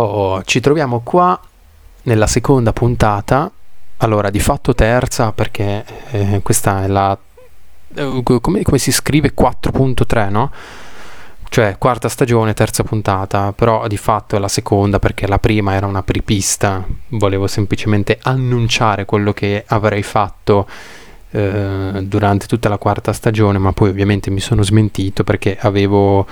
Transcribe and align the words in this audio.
Oh, 0.00 0.44
ci 0.44 0.60
troviamo 0.60 1.00
qua 1.00 1.40
nella 2.02 2.28
seconda 2.28 2.72
puntata, 2.72 3.50
allora 3.96 4.30
di 4.30 4.38
fatto 4.38 4.72
terza 4.72 5.32
perché 5.32 5.84
eh, 6.12 6.40
questa 6.40 6.84
è 6.84 6.86
la... 6.86 7.18
Eh, 7.96 8.20
come, 8.22 8.62
come, 8.62 8.78
si 8.78 8.92
scrive? 8.92 9.34
4.3, 9.34 10.30
no? 10.30 10.52
Cioè 11.48 11.78
quarta 11.78 12.08
stagione, 12.08 12.54
terza 12.54 12.84
puntata, 12.84 13.52
però 13.52 13.88
di 13.88 13.96
fatto 13.96 14.36
è 14.36 14.38
la 14.38 14.46
seconda 14.46 15.00
perché 15.00 15.26
la 15.26 15.40
prima 15.40 15.74
era 15.74 15.86
una 15.86 16.04
pripista, 16.04 16.86
volevo 17.08 17.48
semplicemente 17.48 18.20
annunciare 18.22 19.04
quello 19.04 19.32
che 19.32 19.64
avrei 19.66 20.04
fatto 20.04 20.68
eh, 21.32 22.04
durante 22.04 22.46
tutta 22.46 22.68
la 22.68 22.78
quarta 22.78 23.12
stagione, 23.12 23.58
ma 23.58 23.72
poi 23.72 23.88
ovviamente 23.88 24.30
mi 24.30 24.40
sono 24.40 24.62
smentito 24.62 25.24
perché 25.24 25.58
avevo 25.58 26.24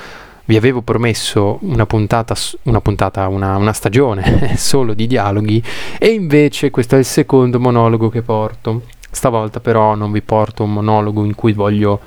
vi 0.47 0.57
avevo 0.57 0.81
promesso 0.81 1.59
una 1.63 1.87
puntata, 1.87 2.35
una, 2.63 2.81
puntata 2.81 3.29
una, 3.29 3.57
una 3.57 3.73
stagione 3.73 4.55
solo 4.59 4.95
di 4.95 5.07
dialoghi 5.07 5.63
e 5.99 6.09
invece 6.09 6.71
questo 6.71 6.95
è 6.97 6.99
il 6.99 7.05
secondo 7.05 7.61
monologo 7.61 8.09
che 8.09 8.23
porto. 8.23 8.83
Stavolta 9.11 9.61
però 9.61 9.95
non 9.95 10.13
vi 10.13 10.23
porto 10.23 10.63
un 10.63 10.73
monologo 10.73 11.25
in 11.25 11.35
cui 11.35 11.53
voglio, 11.53 12.01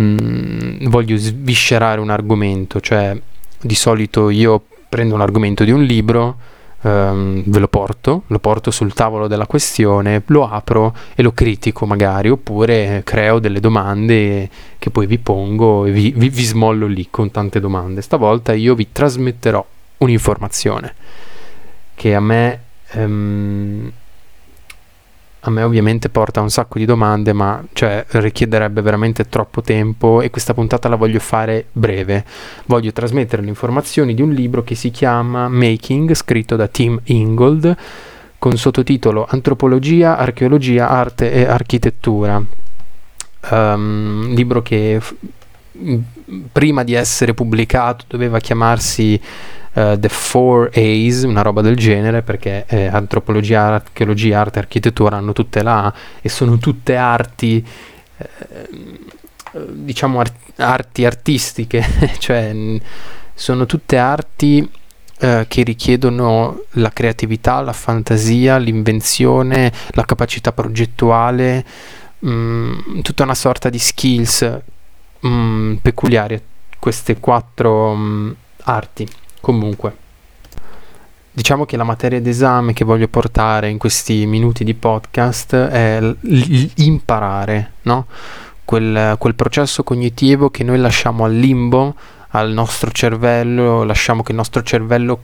mm, 0.00 0.88
voglio 0.88 1.16
sviscerare 1.16 2.00
un 2.00 2.10
argomento, 2.10 2.80
cioè 2.80 3.18
di 3.60 3.74
solito 3.74 4.28
io 4.28 4.62
prendo 4.88 5.14
un 5.14 5.20
argomento 5.20 5.64
di 5.64 5.70
un 5.70 5.82
libro, 5.84 6.36
Um, 6.84 7.44
ve 7.46 7.60
lo 7.60 7.68
porto, 7.68 8.24
lo 8.26 8.40
porto 8.40 8.72
sul 8.72 8.92
tavolo 8.92 9.28
della 9.28 9.46
questione, 9.46 10.20
lo 10.26 10.48
apro 10.48 10.92
e 11.14 11.22
lo 11.22 11.30
critico 11.30 11.86
magari, 11.86 12.28
oppure 12.28 13.02
creo 13.04 13.38
delle 13.38 13.60
domande 13.60 14.50
che 14.80 14.90
poi 14.90 15.06
vi 15.06 15.18
pongo 15.18 15.84
e 15.84 15.92
vi, 15.92 16.10
vi, 16.10 16.28
vi 16.28 16.42
smollo 16.42 16.88
lì 16.88 17.06
con 17.08 17.30
tante 17.30 17.60
domande. 17.60 18.02
Stavolta 18.02 18.52
io 18.52 18.74
vi 18.74 18.88
trasmetterò 18.90 19.64
un'informazione 19.98 20.94
che 21.94 22.14
a 22.16 22.20
me 22.20 22.60
um, 22.94 23.92
a 25.44 25.50
me 25.50 25.62
ovviamente 25.62 26.08
porta 26.08 26.40
un 26.40 26.50
sacco 26.50 26.78
di 26.78 26.84
domande, 26.84 27.32
ma 27.32 27.62
cioè, 27.72 28.04
richiederebbe 28.08 28.80
veramente 28.80 29.28
troppo 29.28 29.60
tempo 29.60 30.20
e 30.20 30.30
questa 30.30 30.54
puntata 30.54 30.88
la 30.88 30.94
voglio 30.94 31.18
fare 31.18 31.66
breve. 31.72 32.24
Voglio 32.66 32.92
trasmettere 32.92 33.42
le 33.42 33.48
informazioni 33.48 34.14
di 34.14 34.22
un 34.22 34.30
libro 34.30 34.62
che 34.62 34.76
si 34.76 34.90
chiama 34.90 35.48
Making, 35.48 36.14
scritto 36.14 36.54
da 36.54 36.68
Tim 36.68 37.00
Ingold, 37.04 37.76
con 38.38 38.56
sottotitolo 38.56 39.26
Antropologia, 39.28 40.16
Archeologia, 40.16 40.88
Arte 40.88 41.32
e 41.32 41.44
Architettura. 41.44 42.40
Um, 43.50 44.32
libro 44.34 44.62
che 44.62 45.00
prima 46.50 46.84
di 46.84 46.94
essere 46.94 47.34
pubblicato 47.34 48.04
doveva 48.08 48.38
chiamarsi 48.38 49.20
uh, 49.72 49.98
The 49.98 50.08
Four 50.08 50.70
A's, 50.74 51.22
una 51.22 51.42
roba 51.42 51.62
del 51.62 51.76
genere, 51.76 52.22
perché 52.22 52.64
eh, 52.68 52.86
antropologia, 52.86 53.74
archeologia, 53.74 54.40
arte 54.40 54.58
architettura 54.58 55.16
hanno 55.16 55.32
tutte 55.32 55.62
la 55.62 55.86
A 55.86 55.94
e 56.20 56.28
sono 56.28 56.58
tutte 56.58 56.96
arti, 56.96 57.64
eh, 58.16 58.68
diciamo 59.70 60.20
art- 60.20 60.60
arti 60.60 61.04
artistiche, 61.04 61.84
cioè 62.18 62.54
sono 63.34 63.66
tutte 63.66 63.96
arti 63.96 64.68
eh, 65.18 65.46
che 65.48 65.62
richiedono 65.62 66.64
la 66.72 66.90
creatività, 66.90 67.60
la 67.60 67.72
fantasia, 67.72 68.58
l'invenzione, 68.58 69.72
la 69.90 70.04
capacità 70.04 70.52
progettuale, 70.52 71.64
mm, 72.26 73.00
tutta 73.00 73.22
una 73.22 73.34
sorta 73.34 73.70
di 73.70 73.78
skills 73.78 74.60
mh, 75.22 75.28
mm, 75.28 75.74
peculiari 75.76 76.40
queste 76.78 77.18
quattro 77.18 77.94
mh, 77.94 78.02
mm, 78.02 78.30
arti. 78.64 79.08
Comunque, 79.40 79.96
diciamo 81.32 81.64
che 81.64 81.76
la 81.76 81.84
materia 81.84 82.20
d'esame 82.20 82.72
che 82.72 82.84
voglio 82.84 83.08
portare 83.08 83.68
in 83.68 83.78
questi 83.78 84.26
minuti 84.26 84.64
di 84.64 84.74
podcast 84.74 85.54
è 85.54 86.00
l'imparare, 86.20 87.72
no? 87.82 88.06
Quel, 88.64 89.16
quel 89.18 89.34
processo 89.34 89.82
cognitivo 89.82 90.50
che 90.50 90.62
noi 90.62 90.78
lasciamo 90.78 91.24
al 91.24 91.34
limbo, 91.34 91.94
al 92.28 92.52
nostro 92.52 92.90
cervello, 92.90 93.82
lasciamo 93.82 94.22
che 94.22 94.30
il 94.30 94.38
nostro 94.38 94.62
cervello 94.62 95.22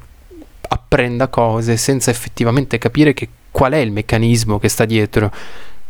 apprenda 0.68 1.28
cose 1.28 1.76
senza 1.76 2.10
effettivamente 2.10 2.76
capire 2.78 3.14
che, 3.14 3.28
qual 3.50 3.72
è 3.72 3.78
il 3.78 3.92
meccanismo 3.92 4.58
che 4.58 4.68
sta 4.68 4.84
dietro 4.84 5.30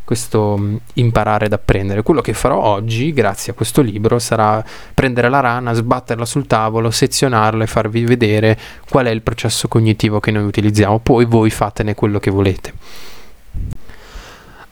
questo 0.09 0.57
mm, 0.57 0.77
imparare 0.95 1.45
ad 1.45 1.53
apprendere. 1.53 2.03
Quello 2.03 2.23
che 2.23 2.33
farò 2.33 2.59
oggi, 2.59 3.13
grazie 3.13 3.53
a 3.53 3.55
questo 3.55 3.83
libro, 3.83 4.19
sarà 4.19 4.65
prendere 4.95 5.29
la 5.29 5.41
rana, 5.41 5.75
sbatterla 5.75 6.25
sul 6.25 6.47
tavolo, 6.47 6.91
sezionarla 6.91 7.65
e 7.65 7.67
farvi 7.67 8.07
vedere 8.07 8.59
qual 8.89 9.05
è 9.05 9.11
il 9.11 9.21
processo 9.21 9.69
cognitivo 9.69 10.19
che 10.19 10.31
noi 10.31 10.45
utilizziamo. 10.45 10.99
Poi 11.01 11.27
voi 11.27 11.51
fatene 11.51 11.95
quello 11.95 12.19
che 12.21 12.31
volete. 12.31 12.73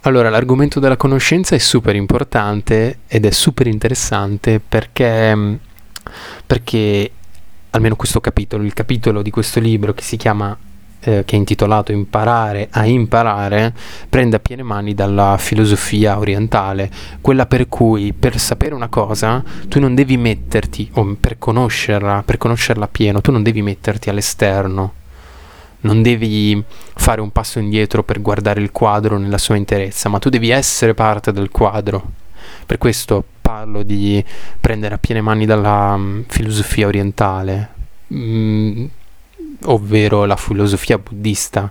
Allora, 0.01 0.31
l'argomento 0.31 0.81
della 0.81 0.97
conoscenza 0.97 1.55
è 1.55 1.59
super 1.59 1.95
importante 1.97 3.01
ed 3.07 3.27
è 3.27 3.31
super 3.31 3.67
interessante 3.67 4.59
perché, 4.67 5.37
mm, 5.37 5.55
perché 6.47 7.11
almeno 7.73 7.95
questo 7.95 8.21
capitolo, 8.21 8.63
il 8.63 8.73
capitolo 8.73 9.21
di 9.21 9.29
questo 9.29 9.61
libro 9.61 9.93
che 9.93 10.03
si 10.03 10.17
chiama 10.17 10.57
eh, 11.07 11.25
che 11.25 11.37
è 11.37 11.39
intitolato 11.39 11.93
Imparare 11.93 12.67
a 12.73 12.85
imparare, 12.85 13.73
prende 14.09 14.37
a 14.37 14.39
piene 14.41 14.65
mani 14.65 14.93
dalla 14.93 15.37
filosofia 15.39 16.19
orientale, 16.19 16.91
quella 17.21 17.47
per 17.47 17.69
cui 17.69 18.13
per 18.13 18.39
sapere 18.41 18.75
una 18.75 18.89
cosa 18.89 19.43
tu 19.69 19.79
non 19.79 19.95
devi 19.95 20.17
metterti, 20.17 20.91
o 20.95 21.17
per 21.21 21.39
conoscerla, 21.39 22.25
per 22.25 22.39
conoscerla 22.39 22.89
pieno, 22.89 23.21
tu 23.21 23.31
non 23.31 23.45
devi 23.45 23.63
metterti 23.63 24.11
all'esterno, 24.11 24.93
non 25.83 26.03
devi 26.03 26.61
fare 26.97 27.21
un 27.21 27.31
passo 27.31 27.61
indietro 27.61 28.03
per 28.03 28.21
guardare 28.21 28.61
il 28.61 28.73
quadro 28.73 29.17
nella 29.17 29.39
sua 29.39 29.55
interezza, 29.55 30.09
ma 30.09 30.19
tu 30.19 30.29
devi 30.29 30.51
essere 30.51 30.95
parte 30.95 31.31
del 31.31 31.51
quadro. 31.51 32.11
Per 32.67 32.79
questo 32.79 33.25
parlo 33.41 33.85
di 33.85 34.25
prendere 34.61 34.97
a 34.97 34.99
piene 34.99 35.21
mani 35.21 35.47
dalla 35.47 35.93
um, 35.95 36.25
filosofia 36.27 36.89
orientale. 36.89 37.75
Mm, 38.13 38.87
ovvero 39.67 40.25
la 40.25 40.37
filosofia 40.37 40.99
buddista, 40.99 41.71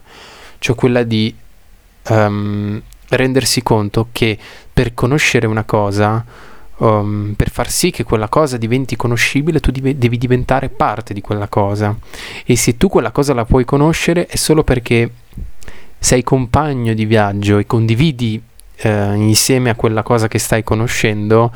cioè 0.60 0.76
quella 0.76 1.04
di 1.04 1.34
um, 2.10 2.82
rendersi 3.10 3.62
conto 3.64 4.08
che 4.12 4.38
per 4.72 4.94
conoscere 4.94 5.48
una 5.48 5.64
cosa, 5.64 6.24
um, 6.78 7.34
per 7.36 7.50
far 7.50 7.70
sì 7.70 7.92
che 7.92 8.04
quella 8.04 8.28
cosa 8.28 8.58
diventi 8.58 8.96
conoscibile, 8.96 9.60
tu 9.60 9.72
div- 9.72 9.96
devi 9.96 10.18
diventare 10.18 10.70
parte 10.70 11.14
di 11.14 11.22
quella 11.22 11.48
cosa. 11.48 11.96
E 12.46 12.56
se 12.56 12.78
tu 12.78 12.88
quella 12.88 13.12
cosa 13.12 13.34
la 13.34 13.46
puoi 13.46 13.66
conoscere 13.66 14.26
è 14.26 14.36
solo 14.36 14.64
perché 14.64 15.12
sei 15.98 16.24
compagno 16.24 16.94
di 16.94 17.06
viaggio 17.06 17.58
e 17.58 17.66
condividi 17.66 18.42
eh, 18.78 19.14
insieme 19.16 19.70
a 19.70 19.76
quella 19.76 20.04
cosa 20.04 20.28
che 20.28 20.38
stai 20.38 20.64
conoscendo 20.64 21.52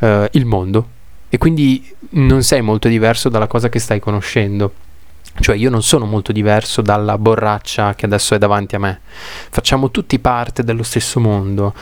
eh, 0.00 0.28
il 0.32 0.44
mondo. 0.44 0.88
E 1.28 1.38
quindi 1.38 1.94
non 2.10 2.42
sei 2.42 2.62
molto 2.62 2.88
diverso 2.88 3.28
dalla 3.28 3.46
cosa 3.46 3.68
che 3.68 3.78
stai 3.78 4.00
conoscendo. 4.00 4.72
Cioè 5.38 5.56
io 5.56 5.70
non 5.70 5.82
sono 5.82 6.06
molto 6.06 6.32
diverso 6.32 6.82
dalla 6.82 7.18
borraccia 7.18 7.94
che 7.94 8.06
adesso 8.06 8.34
è 8.34 8.38
davanti 8.38 8.74
a 8.74 8.78
me. 8.78 9.00
Facciamo 9.50 9.90
tutti 9.90 10.18
parte 10.18 10.64
dello 10.64 10.82
stesso 10.82 11.20
mondo. 11.20 11.74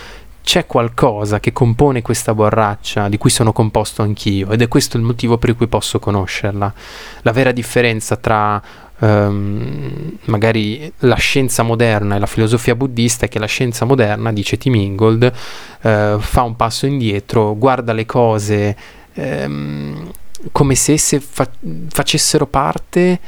C'è 0.43 0.67
qualcosa 0.67 1.41
che 1.41 1.53
compone 1.53 2.03
questa 2.03 2.35
borraccia 2.35 3.09
di 3.09 3.17
cui 3.17 3.31
sono 3.31 3.53
composto 3.53 4.03
anch'io 4.03 4.51
ed 4.51 4.61
è 4.61 4.69
questo 4.69 4.99
il 4.99 5.03
motivo 5.03 5.39
per 5.39 5.57
cui 5.57 5.69
posso 5.69 5.99
conoscerla. 5.99 6.73
La 7.23 7.33
vera 7.33 7.51
differenza 7.51 8.17
tra 8.17 8.63
um, 8.99 10.19
magari 10.25 10.93
la 10.99 11.17
scienza 11.17 11.63
moderna 11.63 12.17
e 12.17 12.19
la 12.19 12.27
filosofia 12.27 12.75
buddista 12.75 13.25
è 13.27 13.29
che 13.29 13.39
la 13.39 13.47
scienza 13.47 13.85
moderna, 13.85 14.33
dice 14.33 14.59
Tim 14.59 14.75
Ingold, 14.75 15.33
uh, 15.81 16.19
fa 16.19 16.43
un 16.43 16.57
passo 16.57 16.87
indietro, 16.87 17.57
guarda 17.57 17.93
le 17.93 18.05
cose 18.05 18.77
um, 19.15 20.11
come 20.53 20.75
se 20.75 20.93
esse 20.93 21.21
fa- 21.21 21.49
facessero 21.89 22.47
parte 22.47 23.19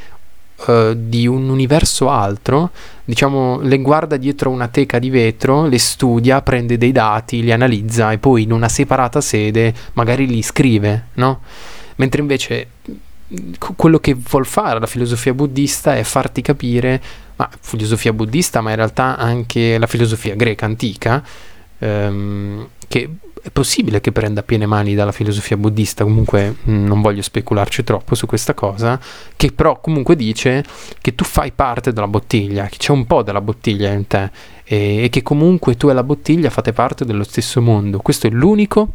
uh, 0.65 0.93
di 0.95 1.27
un 1.27 1.49
universo 1.49 2.09
altro, 2.09 2.71
diciamo, 3.03 3.59
le 3.61 3.79
guarda 3.79 4.17
dietro 4.17 4.49
una 4.49 4.67
teca 4.67 4.99
di 4.99 5.09
vetro, 5.09 5.65
le 5.67 5.79
studia, 5.79 6.41
prende 6.41 6.77
dei 6.77 6.91
dati, 6.91 7.41
li 7.41 7.51
analizza 7.51 8.11
e 8.11 8.17
poi 8.17 8.43
in 8.43 8.51
una 8.51 8.69
separata 8.69 9.21
sede 9.21 9.73
magari 9.93 10.27
li 10.27 10.41
scrive, 10.41 11.07
no? 11.13 11.41
Mentre 11.95 12.21
invece 12.21 12.67
quello 13.75 13.99
che 13.99 14.15
vuol 14.15 14.45
fare 14.45 14.79
la 14.79 14.85
filosofia 14.85 15.33
buddista 15.33 15.95
è 15.95 16.03
farti 16.03 16.41
capire, 16.41 17.01
ma 17.35 17.49
filosofia 17.59 18.13
buddista, 18.13 18.61
ma 18.61 18.69
in 18.69 18.77
realtà 18.77 19.17
anche 19.17 19.77
la 19.77 19.87
filosofia 19.87 20.35
greca 20.35 20.65
antica, 20.65 21.23
ehm, 21.79 22.67
che 22.87 23.09
è 23.41 23.49
possibile 23.49 24.01
che 24.01 24.11
prenda 24.11 24.43
piene 24.43 24.65
mani 24.65 24.95
dalla 24.95 25.11
filosofia 25.11 25.57
buddista, 25.57 26.03
comunque 26.03 26.55
mm, 26.69 26.85
non 26.85 27.01
voglio 27.01 27.21
specularci 27.21 27.83
troppo 27.83 28.15
su 28.15 28.25
questa 28.25 28.53
cosa, 28.53 28.99
che 29.35 29.51
però 29.51 29.79
comunque 29.79 30.15
dice 30.15 30.63
che 31.01 31.15
tu 31.15 31.23
fai 31.23 31.51
parte 31.51 31.93
della 31.93 32.07
bottiglia, 32.07 32.65
che 32.67 32.77
c'è 32.77 32.91
un 32.91 33.05
po' 33.05 33.23
della 33.23 33.41
bottiglia 33.41 33.91
in 33.91 34.07
te 34.07 34.29
e, 34.63 35.03
e 35.03 35.09
che 35.09 35.21
comunque 35.21 35.75
tu 35.75 35.89
e 35.89 35.93
la 35.93 36.03
bottiglia 36.03 36.49
fate 36.49 36.73
parte 36.73 37.05
dello 37.05 37.23
stesso 37.23 37.61
mondo. 37.61 37.99
Questo 37.99 38.27
è 38.27 38.29
l'unico 38.29 38.89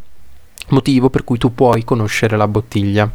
motivo 0.69 1.09
per 1.09 1.23
cui 1.23 1.37
tu 1.37 1.53
puoi 1.53 1.83
conoscere 1.83 2.37
la 2.37 2.47
bottiglia. 2.47 3.11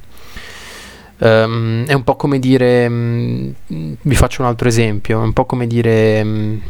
Um, 1.21 1.85
è 1.87 1.93
un 1.95 2.05
po' 2.05 2.15
come 2.15 2.39
dire, 2.39 2.87
um, 2.87 3.53
vi 3.67 4.15
faccio 4.15 4.43
un 4.43 4.49
altro 4.49 4.69
esempio, 4.69 5.21
è 5.21 5.25
un 5.25 5.33
po' 5.33 5.47
come 5.47 5.67
dire, 5.67 6.21
um, 6.21 6.61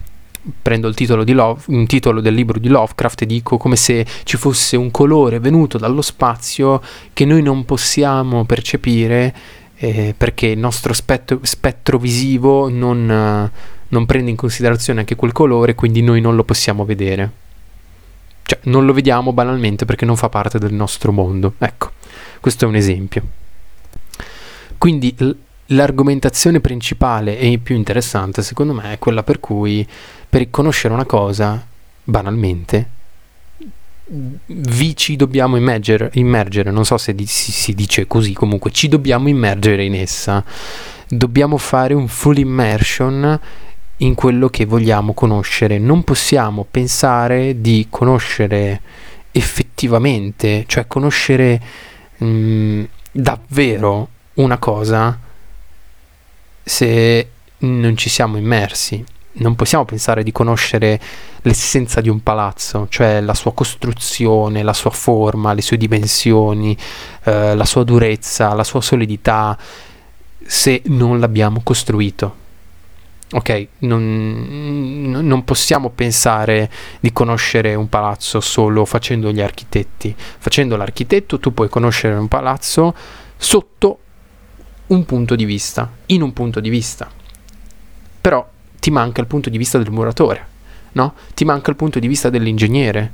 prendo 0.62 0.88
il 0.88 0.94
titolo, 0.94 1.24
Love, 1.26 1.62
un 1.66 1.86
titolo 1.86 2.20
del 2.20 2.34
libro 2.34 2.58
di 2.58 2.68
Lovecraft 2.68 3.22
e 3.22 3.26
dico 3.26 3.56
come 3.56 3.76
se 3.76 4.06
ci 4.24 4.36
fosse 4.36 4.76
un 4.76 4.90
colore 4.90 5.40
venuto 5.40 5.78
dallo 5.78 6.02
spazio 6.02 6.80
che 7.12 7.24
noi 7.24 7.42
non 7.42 7.64
possiamo 7.64 8.44
percepire 8.44 9.34
eh, 9.76 10.14
perché 10.16 10.46
il 10.48 10.58
nostro 10.58 10.92
spettro, 10.92 11.38
spettro 11.42 11.98
visivo 11.98 12.68
non, 12.68 13.08
uh, 13.08 13.58
non 13.88 14.06
prende 14.06 14.30
in 14.30 14.36
considerazione 14.36 15.00
anche 15.00 15.14
quel 15.14 15.32
colore, 15.32 15.74
quindi 15.74 16.02
noi 16.02 16.20
non 16.20 16.34
lo 16.34 16.44
possiamo 16.44 16.84
vedere. 16.84 17.30
Cioè, 18.42 18.58
non 18.64 18.86
lo 18.86 18.92
vediamo 18.92 19.32
banalmente 19.32 19.84
perché 19.84 20.04
non 20.04 20.16
fa 20.16 20.28
parte 20.28 20.58
del 20.58 20.72
nostro 20.72 21.12
mondo. 21.12 21.54
Ecco, 21.58 21.92
questo 22.40 22.64
è 22.64 22.68
un 22.68 22.74
esempio. 22.74 23.22
Quindi 24.78 25.14
l'argomentazione 25.66 26.60
principale 26.60 27.38
e 27.38 27.58
più 27.58 27.76
interessante, 27.76 28.42
secondo 28.42 28.72
me, 28.72 28.94
è 28.94 28.98
quella 28.98 29.22
per 29.22 29.38
cui 29.38 29.86
per 30.28 30.50
conoscere 30.50 30.94
una 30.94 31.06
cosa, 31.06 31.64
banalmente, 32.04 32.96
vi 34.10 34.96
ci 34.96 35.16
dobbiamo 35.16 35.56
immergere, 35.56 36.10
immergere 36.14 36.70
non 36.70 36.84
so 36.84 36.96
se 36.96 37.14
di, 37.14 37.26
si, 37.26 37.52
si 37.52 37.74
dice 37.74 38.06
così, 38.06 38.32
comunque 38.32 38.70
ci 38.70 38.88
dobbiamo 38.88 39.28
immergere 39.28 39.84
in 39.84 39.94
essa. 39.94 40.44
Dobbiamo 41.08 41.56
fare 41.56 41.94
un 41.94 42.08
full 42.08 42.38
immersion 42.38 43.38
in 43.98 44.14
quello 44.14 44.48
che 44.48 44.64
vogliamo 44.64 45.12
conoscere. 45.12 45.78
Non 45.78 46.04
possiamo 46.04 46.66
pensare 46.70 47.60
di 47.60 47.86
conoscere 47.90 48.80
effettivamente, 49.32 50.64
cioè 50.66 50.86
conoscere 50.86 51.60
mh, 52.18 52.26
mm, 52.26 52.84
davvero 53.12 54.08
una 54.34 54.58
cosa 54.58 55.18
se 56.62 57.28
non 57.58 57.96
ci 57.96 58.08
siamo 58.08 58.36
immersi. 58.36 59.04
Non 59.38 59.54
possiamo 59.54 59.84
pensare 59.84 60.22
di 60.22 60.32
conoscere 60.32 61.00
l'essenza 61.42 62.00
di 62.00 62.08
un 62.08 62.22
palazzo, 62.22 62.86
cioè 62.88 63.20
la 63.20 63.34
sua 63.34 63.52
costruzione, 63.52 64.62
la 64.62 64.72
sua 64.72 64.90
forma, 64.90 65.52
le 65.52 65.62
sue 65.62 65.76
dimensioni, 65.76 66.76
eh, 67.24 67.54
la 67.54 67.64
sua 67.64 67.84
durezza, 67.84 68.54
la 68.54 68.64
sua 68.64 68.80
solidità, 68.80 69.56
se 70.44 70.82
non 70.86 71.20
l'abbiamo 71.20 71.60
costruito. 71.62 72.46
Ok, 73.30 73.66
non, 73.80 75.10
non, 75.22 75.44
possiamo 75.44 75.90
pensare 75.90 76.70
di 76.98 77.12
conoscere 77.12 77.74
un 77.74 77.90
palazzo 77.90 78.40
solo 78.40 78.86
facendo 78.86 79.30
gli 79.30 79.42
architetti. 79.42 80.14
Facendo 80.16 80.76
l'architetto 80.76 81.38
tu 81.38 81.52
puoi 81.52 81.68
conoscere 81.68 82.14
un 82.14 82.26
palazzo 82.26 82.94
sotto 83.36 83.98
un 84.86 85.04
punto 85.04 85.36
di 85.36 85.44
vista, 85.44 85.90
in 86.06 86.22
un 86.22 86.32
punto 86.32 86.58
di 86.60 86.70
vista. 86.70 87.10
Però 88.20 88.48
ti 88.78 88.90
manca 88.90 89.20
il 89.20 89.26
punto 89.26 89.50
di 89.50 89.58
vista 89.58 89.78
del 89.78 89.90
muratore, 89.90 90.46
no? 90.92 91.14
Ti 91.34 91.44
manca 91.44 91.70
il 91.70 91.76
punto 91.76 91.98
di 91.98 92.06
vista 92.06 92.30
dell'ingegnere, 92.30 93.12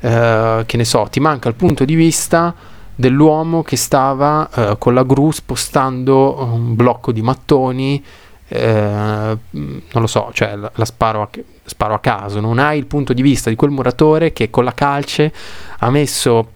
eh, 0.00 0.62
che 0.66 0.76
ne 0.76 0.84
so, 0.84 1.08
ti 1.10 1.20
manca 1.20 1.48
il 1.48 1.54
punto 1.54 1.84
di 1.84 1.94
vista 1.94 2.54
dell'uomo 2.94 3.62
che 3.62 3.76
stava 3.76 4.48
eh, 4.52 4.76
con 4.78 4.94
la 4.94 5.04
gru 5.04 5.30
spostando 5.30 6.42
un 6.52 6.74
blocco 6.74 7.12
di 7.12 7.22
mattoni 7.22 8.04
eh, 8.52 9.38
non 9.52 9.82
lo 9.92 10.06
so, 10.08 10.30
cioè 10.32 10.56
la, 10.56 10.70
la 10.74 10.84
sparo, 10.84 11.22
a, 11.22 11.28
sparo, 11.64 11.94
a, 11.94 12.00
caso, 12.00 12.40
non 12.40 12.58
hai 12.58 12.78
il 12.78 12.86
punto 12.86 13.12
di 13.12 13.22
vista 13.22 13.48
di 13.48 13.54
quel 13.54 13.70
muratore 13.70 14.32
che 14.32 14.50
con 14.50 14.64
la 14.64 14.74
calce 14.74 15.32
ha 15.78 15.88
messo 15.90 16.48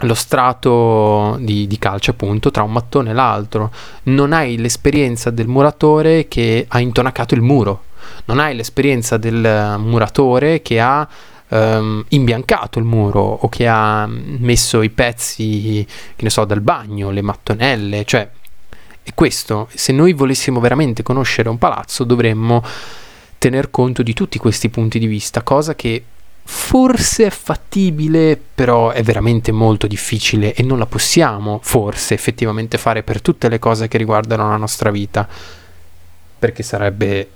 lo 0.00 0.14
strato 0.14 1.36
di, 1.40 1.66
di 1.66 1.78
calce 1.78 2.10
appunto 2.10 2.50
tra 2.50 2.62
un 2.62 2.72
mattone 2.72 3.10
e 3.10 3.14
l'altro, 3.14 3.70
non 4.04 4.32
hai 4.32 4.56
l'esperienza 4.56 5.30
del 5.30 5.46
muratore 5.46 6.26
che 6.28 6.66
ha 6.68 6.80
intonacato 6.80 7.34
il 7.34 7.42
muro, 7.42 7.84
non 8.26 8.38
hai 8.38 8.54
l'esperienza 8.56 9.16
del 9.16 9.76
muratore 9.78 10.62
che 10.62 10.80
ha 10.80 11.08
Um, 11.46 12.02
imbiancato 12.08 12.78
il 12.78 12.86
muro 12.86 13.20
o 13.20 13.48
che 13.50 13.68
ha 13.68 14.08
messo 14.08 14.80
i 14.80 14.88
pezzi, 14.88 15.86
che 16.16 16.22
ne 16.24 16.30
so, 16.30 16.46
del 16.46 16.62
bagno, 16.62 17.10
le 17.10 17.20
mattonelle, 17.20 18.04
cioè 18.06 18.28
e 19.06 19.12
questo, 19.14 19.68
se 19.74 19.92
noi 19.92 20.14
volessimo 20.14 20.58
veramente 20.58 21.02
conoscere 21.02 21.50
un 21.50 21.58
palazzo, 21.58 22.04
dovremmo 22.04 22.64
tener 23.36 23.70
conto 23.70 24.02
di 24.02 24.14
tutti 24.14 24.38
questi 24.38 24.70
punti 24.70 24.98
di 24.98 25.06
vista, 25.06 25.42
cosa 25.42 25.74
che 25.74 26.02
forse 26.46 27.26
è 27.26 27.30
fattibile, 27.30 28.40
però 28.54 28.90
è 28.90 29.02
veramente 29.02 29.50
molto 29.50 29.86
difficile 29.86 30.54
e 30.54 30.62
non 30.62 30.78
la 30.78 30.86
possiamo 30.86 31.58
forse 31.62 32.14
effettivamente 32.14 32.78
fare 32.78 33.02
per 33.02 33.22
tutte 33.22 33.48
le 33.48 33.58
cose 33.58 33.88
che 33.88 33.98
riguardano 33.98 34.48
la 34.48 34.56
nostra 34.56 34.90
vita, 34.90 35.26
perché 36.38 36.62
sarebbe, 36.62 37.28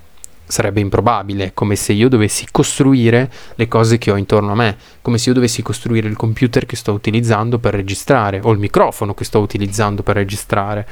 sarebbe 0.46 0.80
improbabile, 0.80 1.52
come 1.54 1.74
se 1.74 1.94
io 1.94 2.08
dovessi 2.08 2.46
costruire 2.50 3.30
le 3.54 3.66
cose 3.68 3.96
che 3.96 4.10
ho 4.10 4.16
intorno 4.16 4.52
a 4.52 4.56
me, 4.56 4.76
come 5.00 5.16
se 5.16 5.30
io 5.30 5.34
dovessi 5.34 5.62
costruire 5.62 6.08
il 6.08 6.16
computer 6.16 6.66
che 6.66 6.76
sto 6.76 6.92
utilizzando 6.92 7.58
per 7.58 7.74
registrare 7.74 8.40
o 8.42 8.52
il 8.52 8.58
microfono 8.58 9.14
che 9.14 9.24
sto 9.24 9.40
utilizzando 9.40 10.02
per 10.02 10.16
registrare 10.16 10.86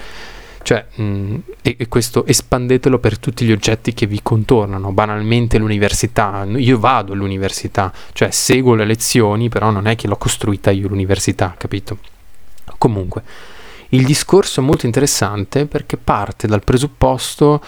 cioè, 0.66 0.84
mh, 0.96 1.02
mm, 1.02 1.36
e, 1.62 1.76
e, 1.78 1.86
questo 1.86 2.26
espandetelo 2.26 2.98
per 2.98 3.20
tutti 3.20 3.44
gli 3.44 3.52
oggetti 3.52 3.94
che 3.94 4.06
vi 4.06 4.18
contornano. 4.20 4.90
Banalmente 4.90 5.58
l'università, 5.58 6.44
io 6.56 6.80
vado 6.80 7.12
all'università, 7.12 7.92
cioè 8.12 8.32
seguo 8.32 8.74
le 8.74 8.84
lezioni, 8.84 9.48
però 9.48 9.70
non 9.70 9.86
è 9.86 9.94
che 9.94 10.08
l'ho 10.08 10.16
costruita 10.16 10.72
io 10.72 10.88
l'università, 10.88 11.54
capito? 11.56 11.98
Comunque, 12.78 13.22
il 13.90 14.04
discorso 14.04 14.60
è 14.60 14.64
molto 14.64 14.86
interessante 14.86 15.66
perché 15.66 15.96
parte 15.98 16.48
dal 16.48 16.64
presupposto 16.64 17.62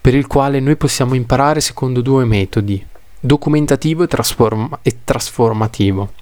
per 0.00 0.14
il 0.14 0.28
quale 0.28 0.60
noi 0.60 0.76
possiamo 0.76 1.14
imparare 1.14 1.60
secondo 1.60 2.00
due 2.00 2.24
metodi, 2.24 2.80
documentativo 3.18 4.04
e, 4.04 4.06
trasform- 4.06 4.78
e 4.82 4.98
trasformativo. 5.02 6.12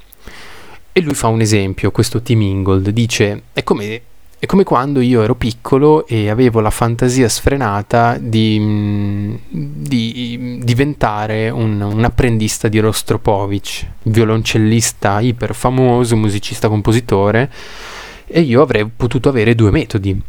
E 0.91 1.03
lui 1.03 1.15
fa 1.15 1.27
un 1.27 1.43
esempio, 1.43 1.91
questo 1.91 2.23
Tim 2.23 2.41
Ingold, 2.41 2.89
dice, 2.89 3.43
è 3.53 3.63
come 3.63 4.01
è 4.43 4.47
come 4.47 4.65
quando 4.65 5.01
io 5.01 5.23
ero 5.23 5.37
piccolo 5.37 6.05
e 6.05 6.29
avevo 6.29 6.59
la 6.59 6.71
fantasia 6.71 7.29
sfrenata 7.29 8.19
di, 8.19 8.59
mm, 8.59 9.35
di 9.49 10.59
diventare 10.65 11.49
un, 11.49 11.81
un, 11.81 12.03
apprendista 12.03 12.67
di 12.67 12.81
Rostropovich, 12.81 13.87
violoncellista 14.03 15.21
iper 15.21 15.55
famoso, 15.55 16.17
musicista 16.17 16.69
compositore, 16.69 17.53
e 18.27 18.41
io 18.41 18.63
avrei 18.63 18.85
potuto 18.87 19.29
avere 19.29 19.55
due 19.55 19.71
metodi. 19.71 20.21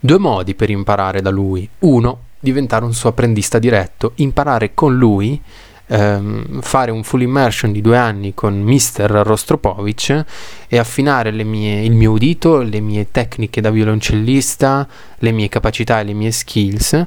Due 0.00 0.18
modi 0.18 0.54
per 0.54 0.70
imparare 0.70 1.20
da 1.20 1.28
lui. 1.28 1.68
Uno, 1.80 2.20
diventare 2.40 2.86
un 2.86 2.94
suo 2.94 3.10
apprendista 3.10 3.58
diretto, 3.58 4.12
imparare 4.14 4.72
con 4.72 4.96
lui 4.96 5.38
ehm, 5.86 6.60
fare 6.60 6.90
un 6.90 7.02
full 7.02 7.22
immersion 7.22 7.72
di 7.72 7.80
due 7.80 7.96
anni 7.96 8.34
con 8.34 8.60
Mr. 8.60 9.22
Rostropovich 9.24 10.24
e 10.68 10.78
affinare 10.78 11.30
mie, 11.44 11.82
il 11.82 11.92
mio 11.92 12.12
udito, 12.12 12.62
le 12.62 12.80
mie 12.80 13.10
tecniche 13.10 13.60
da 13.60 13.70
violoncellista, 13.70 14.86
le 15.18 15.30
mie 15.32 15.48
capacità 15.48 16.00
e 16.00 16.04
le 16.04 16.12
mie 16.12 16.30
skills, 16.30 17.04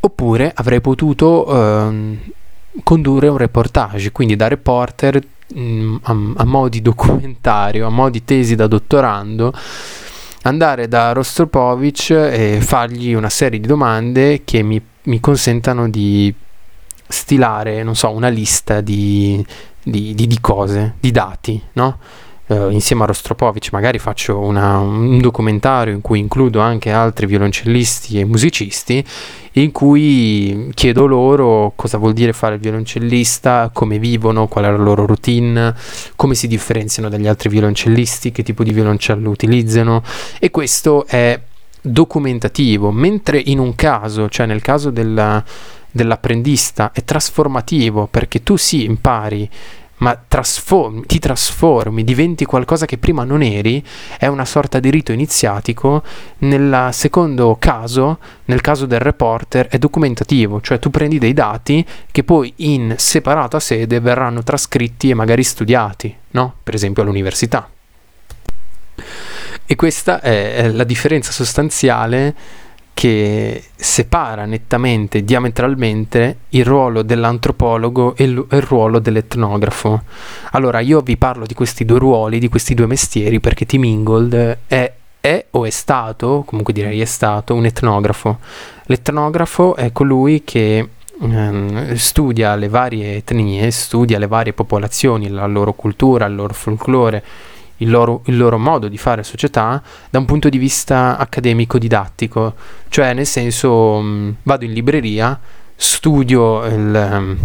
oppure 0.00 0.52
avrei 0.54 0.80
potuto 0.80 1.46
ehm, 1.46 2.18
condurre 2.82 3.28
un 3.28 3.36
reportage, 3.36 4.12
quindi 4.12 4.36
da 4.36 4.48
reporter 4.48 5.20
mh, 5.54 5.60
mm, 5.60 5.96
a, 6.02 6.16
a 6.36 6.44
mo' 6.44 6.68
di 6.68 6.82
documentario, 6.82 7.86
a 7.86 7.90
mo' 7.90 8.10
di 8.10 8.24
tesi 8.24 8.54
da 8.54 8.66
dottorando, 8.66 9.52
andare 10.42 10.88
da 10.88 11.12
Rostropovich 11.12 12.10
e 12.10 12.58
fargli 12.60 13.12
una 13.12 13.30
serie 13.30 13.60
di 13.60 13.66
domande 13.66 14.42
che 14.44 14.62
mi, 14.62 14.80
mi 15.04 15.20
consentano 15.20 15.88
di 15.88 16.34
stilare, 17.06 17.82
non 17.82 17.94
so, 17.94 18.10
una 18.10 18.28
lista 18.28 18.80
di, 18.80 19.44
di, 19.82 20.14
di, 20.14 20.26
di 20.26 20.40
cose, 20.40 20.94
di 21.00 21.10
dati, 21.10 21.60
no? 21.74 21.98
Uh, 22.44 22.70
insieme 22.70 23.04
a 23.04 23.06
Rostropovich 23.06 23.70
magari 23.70 24.00
faccio 24.00 24.36
una, 24.40 24.78
un 24.78 25.20
documentario 25.20 25.94
in 25.94 26.00
cui 26.00 26.18
includo 26.18 26.58
anche 26.58 26.90
altri 26.90 27.24
violoncellisti 27.26 28.18
e 28.18 28.24
musicisti 28.24 29.02
in 29.52 29.70
cui 29.70 30.70
chiedo 30.74 31.06
loro 31.06 31.72
cosa 31.76 31.98
vuol 31.98 32.12
dire 32.14 32.32
fare 32.32 32.54
il 32.54 32.60
violoncellista, 32.60 33.70
come 33.72 33.98
vivono, 33.98 34.46
qual 34.48 34.64
è 34.64 34.70
la 34.70 34.76
loro 34.76 35.04
routine, 35.04 35.74
come 36.16 36.34
si 36.34 36.46
differenziano 36.46 37.08
dagli 37.08 37.26
altri 37.26 37.48
violoncellisti, 37.48 38.32
che 38.32 38.42
tipo 38.42 38.64
di 38.64 38.72
violoncello 38.72 39.28
utilizzano 39.28 40.02
e 40.38 40.50
questo 40.50 41.06
è 41.06 41.38
documentativo, 41.82 42.90
mentre 42.92 43.42
in 43.44 43.58
un 43.58 43.74
caso, 43.74 44.28
cioè 44.28 44.46
nel 44.46 44.62
caso 44.62 44.90
della 44.90 45.44
dell'apprendista 45.92 46.90
è 46.92 47.04
trasformativo 47.04 48.08
perché 48.08 48.42
tu 48.42 48.56
sì 48.56 48.84
impari 48.84 49.48
ma 50.02 50.20
trasformi, 50.26 51.06
ti 51.06 51.20
trasformi, 51.20 52.02
diventi 52.02 52.44
qualcosa 52.44 52.86
che 52.86 52.98
prima 52.98 53.22
non 53.22 53.40
eri, 53.40 53.82
è 54.18 54.26
una 54.26 54.44
sorta 54.44 54.80
di 54.80 54.90
rito 54.90 55.12
iniziatico. 55.12 56.02
Nel 56.38 56.88
secondo 56.92 57.56
caso, 57.58 58.18
nel 58.46 58.60
caso 58.60 58.86
del 58.86 58.98
reporter, 58.98 59.68
è 59.68 59.78
documentativo, 59.78 60.60
cioè 60.60 60.80
tu 60.80 60.90
prendi 60.90 61.18
dei 61.18 61.32
dati 61.32 61.86
che 62.10 62.24
poi 62.24 62.52
in 62.56 62.96
separata 62.98 63.60
sede 63.60 64.00
verranno 64.00 64.42
trascritti 64.42 65.10
e 65.10 65.14
magari 65.14 65.44
studiati, 65.44 66.14
no? 66.30 66.54
Per 66.60 66.74
esempio 66.74 67.04
all'università. 67.04 67.70
E 69.64 69.76
questa 69.76 70.20
è, 70.20 70.68
la 70.68 70.84
differenza 70.84 71.30
sostanziale 71.30 72.34
che 73.02 73.64
separa 73.74 74.44
nettamente, 74.44 75.24
diametralmente, 75.24 76.36
il 76.50 76.64
ruolo 76.64 77.02
dell'antropologo 77.02 78.14
e 78.14 78.22
il, 78.22 78.46
ruolo 78.48 79.00
dell'etnografo. 79.00 80.02
Allora, 80.52 80.78
io 80.78 81.00
vi 81.00 81.16
parlo 81.16 81.44
di 81.44 81.52
questi 81.52 81.84
due 81.84 81.98
ruoli, 81.98 82.38
di 82.38 82.48
questi 82.48 82.74
due 82.74 82.86
mestieri, 82.86 83.40
perché 83.40 83.66
Tim 83.66 83.82
Ingold 83.82 84.58
è, 84.68 84.92
è 85.18 85.44
o 85.50 85.64
è 85.66 85.70
stato, 85.70 86.44
comunque 86.46 86.72
direi 86.72 87.00
è 87.00 87.04
stato, 87.04 87.54
un 87.54 87.64
etnografo. 87.64 88.38
L'etnografo 88.84 89.74
è 89.74 89.90
colui 89.90 90.44
che 90.44 90.88
ehm, 91.20 91.94
studia 91.94 92.54
le 92.54 92.68
varie 92.68 93.16
etnie, 93.16 93.68
studia 93.72 94.20
le 94.20 94.28
varie 94.28 94.52
popolazioni, 94.52 95.28
la 95.28 95.46
loro 95.46 95.72
cultura, 95.72 96.26
il 96.26 96.36
loro 96.36 96.54
folklore, 96.54 97.24
il 97.82 97.90
loro, 97.90 98.22
il 98.26 98.36
loro, 98.36 98.58
modo 98.58 98.88
di 98.88 98.96
fare 98.96 99.22
società 99.22 99.82
da 100.08 100.18
un 100.18 100.24
punto 100.24 100.48
di 100.48 100.58
vista 100.58 101.18
accademico-didattico, 101.18 102.54
cioè 102.88 103.12
nel 103.12 103.26
senso 103.26 104.00
mh, 104.00 104.06
mm, 104.06 104.30
vado 104.44 104.64
in 104.64 104.72
libreria, 104.72 105.38
studio 105.76 106.64
il... 106.64 107.08
Um, 107.12 107.38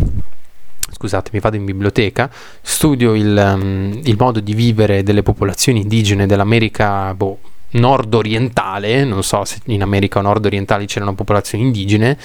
scusatemi, 0.89 1.39
vado 1.39 1.57
in 1.57 1.65
biblioteca, 1.65 2.29
studio 2.61 3.13
il, 3.13 3.55
um, 3.55 3.99
il, 4.03 4.15
modo 4.17 4.39
di 4.39 4.53
vivere 4.53 5.03
delle 5.03 5.21
popolazioni 5.21 5.81
indigene 5.81 6.25
dell'America 6.25 7.13
boh, 7.13 7.39
nord-orientale, 7.71 9.03
non 9.03 9.21
so 9.21 9.43
se 9.43 9.59
in 9.65 9.81
America 9.81 10.21
nord-orientale 10.21 10.85
c'erano 10.85 11.13
popolazioni 11.13 11.65
indigene, 11.65 12.17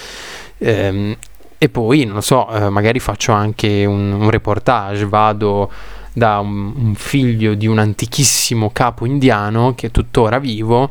ehm, 0.59 1.16
e 1.59 1.69
poi, 1.69 2.04
non 2.04 2.23
so, 2.23 2.49
eh, 2.50 2.71
magari 2.71 2.99
faccio 2.99 3.33
anche 3.33 3.85
un, 3.85 4.12
un 4.12 4.31
reportage, 4.31 5.07
vado 5.07 5.71
da 6.12 6.38
un, 6.38 6.73
un, 6.76 6.95
figlio 6.95 7.54
di 7.54 7.66
un 7.66 7.78
antichissimo 7.78 8.71
capo 8.71 9.07
indiano 9.07 9.75
che 9.75 9.87
è 9.87 9.90
tuttora 9.90 10.38
vivo, 10.38 10.90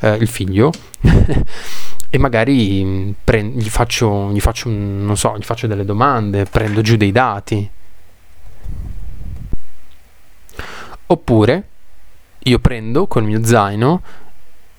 eh, 0.00 0.14
il 0.14 0.28
figlio, 0.28 0.72
e 2.10 2.18
magari 2.18 2.84
mm, 2.84 3.10
pre- 3.24 3.42
gli 3.42 3.68
faccio, 3.68 4.30
gli 4.30 4.40
faccio, 4.40 4.68
non 4.68 5.16
so, 5.16 5.36
gli 5.36 5.44
faccio 5.44 5.66
delle 5.66 5.84
domande, 5.84 6.44
prendo 6.44 6.80
giù 6.82 6.96
dei 6.96 7.12
dati. 7.12 7.70
Oppure 11.10 11.68
io 12.40 12.58
prendo 12.58 13.06
col 13.06 13.24
mio 13.24 13.42
zaino, 13.44 14.02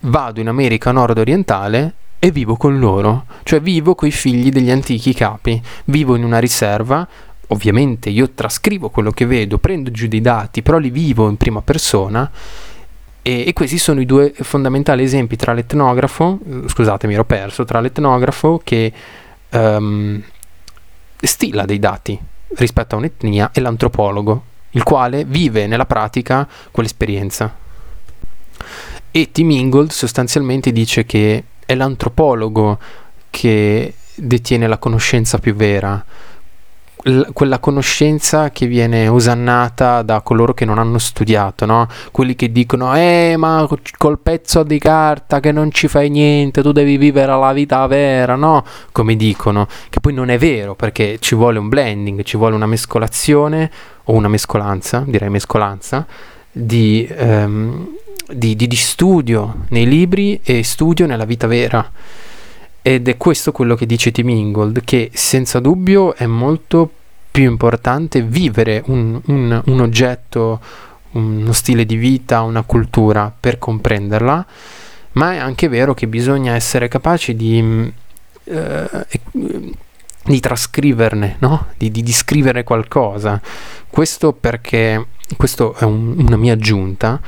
vado 0.02 0.40
in 0.40 0.48
America 0.48 0.92
nord-orientale 0.92 1.94
e 2.20 2.32
vivo 2.32 2.58
con 2.58 2.80
loro, 2.80 3.26
cioè 3.44 3.62
vivo 3.62 3.96
con 3.96 4.08
i 4.08 4.12
figli 4.12 4.50
degli 4.50 4.70
antichi 4.70 5.14
capi, 5.14 5.62
vivo 5.86 6.16
in 6.16 6.24
una 6.24 6.40
riserva, 6.40 7.08
ovviamente 7.52 8.10
io 8.10 8.32
trascrivo 8.32 8.90
quello 8.90 9.12
che 9.12 9.26
vedo, 9.26 9.58
prendo 9.58 9.92
giù 9.92 10.08
dei 10.08 10.22
dati, 10.22 10.62
però 10.62 10.78
li 10.78 10.90
vivo 10.90 11.28
in 11.30 11.38
prima 11.38 11.62
persona 11.62 12.30
e, 13.22 13.44
e 13.48 13.54
questi 13.54 13.78
sono 13.78 14.00
i 14.00 14.06
due 14.06 14.34
fondamentali 14.40 15.04
esempi 15.04 15.36
tra 15.36 15.54
l'etnografo, 15.54 16.40
scusatemi 16.68 17.14
ero 17.14 17.26
perso, 17.26 17.66
tra 17.66 17.80
l'etnografo 17.80 18.62
che 18.64 18.92
um, 19.50 20.22
stila 21.18 21.66
dei 21.66 21.80
dati 21.80 22.18
rispetto 22.56 22.96
a 22.96 22.98
un'etnia 22.98 23.52
e 23.52 23.60
l'antropologo, 23.60 24.44
il 24.72 24.84
quale 24.84 25.26
vive 25.26 25.68
nella 25.68 25.86
pratica 25.86 26.48
quell'esperienza. 26.72 27.56
E 29.12 29.32
Tim 29.32 29.50
Ingold 29.50 29.92
sostanzialmente 29.92 30.72
dice 30.72 31.06
che 31.06 31.44
è 31.66 31.76
l'antropologo 31.76 32.80
che 33.30 33.94
detiene 34.16 34.68
la 34.68 34.78
conoscenza 34.78 35.40
più 35.40 35.56
vera, 35.56 36.04
quella 37.32 37.60
conoscenza 37.60 38.50
che 38.52 38.68
viene 38.68 39.08
osannata 39.08 40.02
da 40.02 40.20
coloro 40.20 40.54
che 40.54 40.66
non 40.66 40.80
hanno 40.80 40.98
studiato, 40.98 41.66
no? 41.66 41.88
Quelli 42.12 42.36
che 42.36 42.52
dicono, 42.52 42.94
eh, 42.96 43.36
ma 43.38 43.66
col 43.98 44.20
pezzo 44.20 44.64
di 44.64 44.80
carta 44.80 45.40
che 45.40 45.54
non 45.54 45.72
ci 45.72 45.88
fai 45.88 46.10
niente, 46.10 46.62
tu 46.62 46.74
devi 46.74 46.98
vivere 46.98 47.32
la 47.38 47.54
vita 47.54 47.88
vera, 47.88 48.36
no? 48.36 48.66
Come 48.92 49.16
dicono, 49.16 49.68
che 49.90 50.02
poi 50.02 50.14
non 50.14 50.30
è 50.30 50.38
vero 50.38 50.76
perché 50.76 51.20
ci 51.20 51.36
vuole 51.36 51.58
un 51.58 51.70
blending, 51.70 52.24
ci 52.24 52.36
vuole 52.36 52.56
una 52.56 52.68
mescolazione 52.68 53.72
o 54.06 54.14
una 54.14 54.28
mescolanza, 54.28 55.04
direi 55.08 55.30
mescolanza, 55.30 56.06
di, 56.52 57.08
ehm, 57.10 57.96
di, 58.34 58.58
di, 58.58 58.68
di 58.68 58.76
studio 58.76 59.66
nei 59.70 59.88
libri 59.88 60.42
e 60.44 60.64
studio 60.64 61.06
nella 61.06 61.26
vita 61.26 61.48
vera. 61.48 61.92
Ed 62.82 63.08
è 63.08 63.18
questo 63.18 63.52
quello 63.52 63.76
che 63.76 63.86
dice 63.86 64.12
Tim 64.12 64.30
Ingold, 64.30 64.84
che 64.84 65.12
senza 65.14 65.60
dubbio 65.60 66.16
è 66.16 66.26
molto 66.26 66.90
più 67.32 67.44
importante 67.44 68.22
vivere 68.22 68.82
un, 68.88 69.20
un, 69.26 69.62
un 69.66 69.80
oggetto, 69.80 70.60
uno 71.12 71.52
stile 71.52 71.86
di 71.86 71.96
vita, 71.96 72.42
una 72.42 72.64
cultura 72.64 73.34
per 73.38 73.58
comprenderla, 73.58 74.46
ma 75.14 75.34
è 75.34 75.38
anche 75.38 75.68
vero 75.68 75.94
che 75.94 76.08
bisogna 76.08 76.54
essere 76.54 76.88
capaci 76.88 77.36
di, 77.36 77.92
eh, 78.46 79.08
di 80.24 80.40
trascriverne, 80.40 81.36
no? 81.40 81.68
di, 81.78 81.92
di, 81.92 82.02
di 82.04 82.12
scrivere 82.12 82.64
qualcosa. 82.64 83.42
Questo 83.90 84.34
perché, 84.34 85.06
questo 85.36 85.76
è 85.76 85.84
un, 85.84 86.16
una 86.18 86.38
mia 86.38 86.54
aggiunta, 86.54 87.20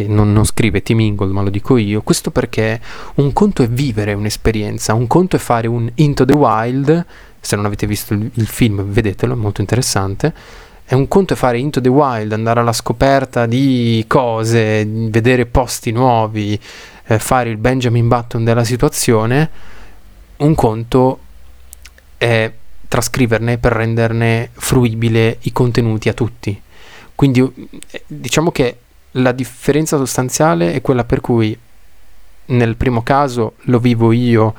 che 0.00 0.08
non, 0.08 0.32
non 0.32 0.44
scrive 0.44 0.82
Tim 0.82 1.00
Ingold, 1.00 1.32
ma 1.32 1.42
lo 1.42 1.50
dico 1.50 1.76
io, 1.76 2.02
questo 2.02 2.30
perché 2.30 2.80
un 3.16 3.32
conto 3.32 3.62
è 3.62 3.68
vivere 3.68 4.12
un'esperienza, 4.14 4.94
un 4.94 5.06
conto 5.06 5.36
è 5.36 5.38
fare 5.38 5.66
un 5.66 5.90
Into 5.96 6.24
the 6.24 6.32
Wild, 6.32 7.06
se 7.40 7.56
non 7.56 7.64
avete 7.64 7.86
visto 7.86 8.14
il, 8.14 8.30
il 8.34 8.46
film 8.46 8.82
vedetelo, 8.82 9.34
è 9.34 9.36
molto 9.36 9.60
interessante, 9.60 10.32
è 10.84 10.94
un 10.94 11.06
conto 11.06 11.34
è 11.34 11.36
fare 11.36 11.58
Into 11.58 11.80
the 11.80 11.88
Wild, 11.88 12.32
andare 12.32 12.60
alla 12.60 12.72
scoperta 12.72 13.46
di 13.46 14.04
cose, 14.08 14.84
vedere 14.84 15.46
posti 15.46 15.92
nuovi, 15.92 16.58
eh, 17.06 17.18
fare 17.18 17.50
il 17.50 17.58
Benjamin 17.58 18.08
Button 18.08 18.42
della 18.42 18.64
situazione, 18.64 19.50
un 20.38 20.54
conto 20.54 21.18
è 22.16 22.52
trascriverne 22.88 23.58
per 23.58 23.72
renderne 23.72 24.50
fruibile 24.52 25.38
i 25.42 25.52
contenuti 25.52 26.08
a 26.08 26.12
tutti. 26.12 26.60
Quindi 27.14 27.68
eh, 27.90 28.02
diciamo 28.06 28.50
che 28.50 28.78
la 29.12 29.32
differenza 29.32 29.96
sostanziale 29.96 30.72
è 30.72 30.80
quella 30.80 31.04
per 31.04 31.20
cui 31.20 31.56
nel 32.46 32.76
primo 32.76 33.02
caso 33.02 33.54
lo 33.62 33.78
vivo 33.78 34.12
io 34.12 34.54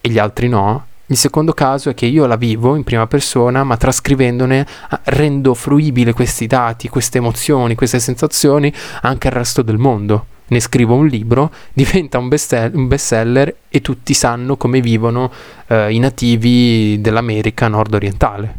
e 0.00 0.08
gli 0.08 0.18
altri 0.18 0.48
no. 0.48 0.86
Il 1.06 1.16
secondo 1.16 1.52
caso 1.52 1.90
è 1.90 1.94
che 1.94 2.06
io 2.06 2.26
la 2.26 2.36
vivo 2.36 2.76
in 2.76 2.84
prima 2.84 3.06
persona, 3.06 3.64
ma 3.64 3.76
trascrivendone 3.76 4.66
ah, 4.90 5.00
rendo 5.04 5.54
fruibile 5.54 6.12
questi 6.12 6.46
dati, 6.46 6.88
queste 6.88 7.18
emozioni, 7.18 7.74
queste 7.74 7.98
sensazioni 7.98 8.72
anche 9.02 9.26
al 9.26 9.34
resto 9.34 9.62
del 9.62 9.76
mondo. 9.76 10.26
Ne 10.48 10.60
scrivo 10.60 10.94
un 10.94 11.06
libro, 11.06 11.50
diventa 11.72 12.18
un, 12.18 12.28
best- 12.28 12.70
un 12.72 12.86
bestseller 12.86 13.56
e 13.68 13.80
tutti 13.80 14.14
sanno 14.14 14.56
come 14.56 14.80
vivono 14.80 15.32
eh, 15.66 15.92
i 15.92 15.98
nativi 15.98 17.00
dell'America 17.00 17.66
nord-orientale. 17.66 18.58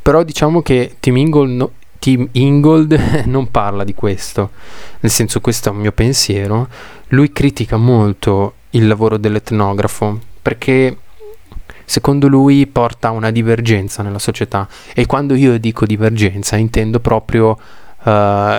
Però 0.00 0.22
diciamo 0.22 0.62
che 0.62 0.96
Tim 1.00 1.16
Ingold 1.16 1.50
no- 1.50 1.72
Tim 2.02 2.26
Ingold 2.32 3.22
non 3.26 3.52
parla 3.52 3.84
di 3.84 3.94
questo, 3.94 4.50
nel 4.98 5.12
senso 5.12 5.40
questo 5.40 5.68
è 5.68 5.72
un 5.72 5.78
mio 5.78 5.92
pensiero, 5.92 6.66
lui 7.10 7.30
critica 7.30 7.76
molto 7.76 8.54
il 8.70 8.88
lavoro 8.88 9.18
dell'etnografo 9.18 10.18
perché 10.42 10.96
secondo 11.84 12.26
lui 12.26 12.66
porta 12.66 13.06
a 13.06 13.10
una 13.12 13.30
divergenza 13.30 14.02
nella 14.02 14.18
società. 14.18 14.66
E 14.94 15.06
quando 15.06 15.36
io 15.36 15.56
dico 15.60 15.86
divergenza 15.86 16.56
intendo 16.56 16.98
proprio 16.98 17.50
uh, 17.50 18.10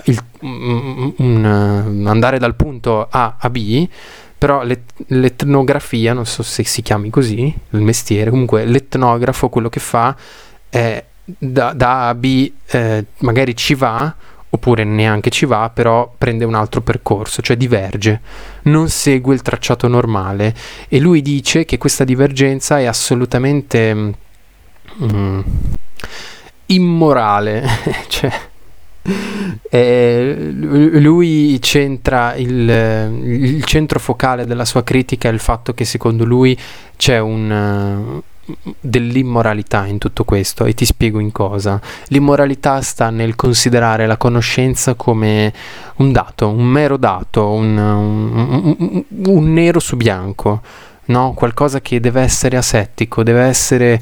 il, 0.05 0.23
un, 0.39 1.13
un, 1.17 2.03
andare 2.07 2.39
dal 2.39 2.55
punto 2.55 3.05
A 3.09 3.35
a 3.37 3.49
B 3.49 3.89
però 4.37 4.63
l'et- 4.63 5.03
l'etnografia, 5.07 6.13
non 6.13 6.25
so 6.25 6.43
se 6.43 6.63
si 6.63 6.81
chiami 6.81 7.09
così, 7.09 7.53
il 7.71 7.81
mestiere, 7.81 8.29
comunque 8.29 8.63
l'etnografo 8.63 9.49
quello 9.49 9.67
che 9.67 9.81
fa 9.81 10.15
è 10.69 11.03
da, 11.23 11.73
da 11.73 12.05
A 12.05 12.07
a 12.09 12.15
B 12.15 12.51
eh, 12.67 13.05
magari 13.19 13.55
ci 13.55 13.75
va 13.75 14.13
oppure 14.53 14.83
neanche 14.83 15.31
ci 15.31 15.47
va, 15.47 15.71
però 15.73 16.13
prende 16.15 16.45
un 16.45 16.53
altro 16.53 16.81
percorso, 16.81 17.41
cioè 17.41 17.57
diverge, 17.57 18.21
non 18.63 18.87
segue 18.87 19.33
il 19.33 19.41
tracciato 19.41 19.87
normale. 19.87 20.53
E 20.87 20.99
lui 20.99 21.23
dice 21.23 21.65
che 21.65 21.79
questa 21.79 22.03
divergenza 22.03 22.77
è 22.79 22.85
assolutamente 22.85 24.13
mm, 25.03 25.39
immorale, 26.67 27.67
cioè 28.07 28.31
eh, 29.71 30.35
lui 30.53 31.59
centra 31.59 32.35
il, 32.35 32.69
il, 33.23 33.63
centro 33.65 33.99
focale 33.99 34.45
della 34.45 34.65
sua 34.65 34.83
critica 34.83 35.27
è 35.29 35.31
il 35.33 35.39
fatto 35.39 35.73
che 35.73 35.83
secondo 35.83 36.23
lui 36.23 36.57
c'è 36.95 37.19
un 37.19 38.21
dell'immoralità 38.79 39.85
in 39.85 39.97
tutto 39.97 40.23
questo 40.23 40.65
e 40.65 40.73
ti 40.73 40.85
spiego 40.85 41.19
in 41.19 41.31
cosa. 41.31 41.79
L'immoralità 42.07 42.81
sta 42.81 43.09
nel 43.09 43.35
considerare 43.35 44.05
la 44.05 44.17
conoscenza 44.17 44.95
come 44.95 45.53
un 45.97 46.11
dato, 46.11 46.49
un 46.49 46.65
mero 46.65 46.97
dato, 46.97 47.51
un, 47.51 47.77
un, 47.77 48.75
un, 48.77 49.03
un 49.25 49.53
nero 49.53 49.79
su 49.79 49.95
bianco, 49.95 50.61
no? 51.05 51.33
qualcosa 51.33 51.81
che 51.81 51.99
deve 51.99 52.21
essere 52.21 52.57
asettico, 52.57 53.23
deve 53.23 53.41
essere 53.41 54.01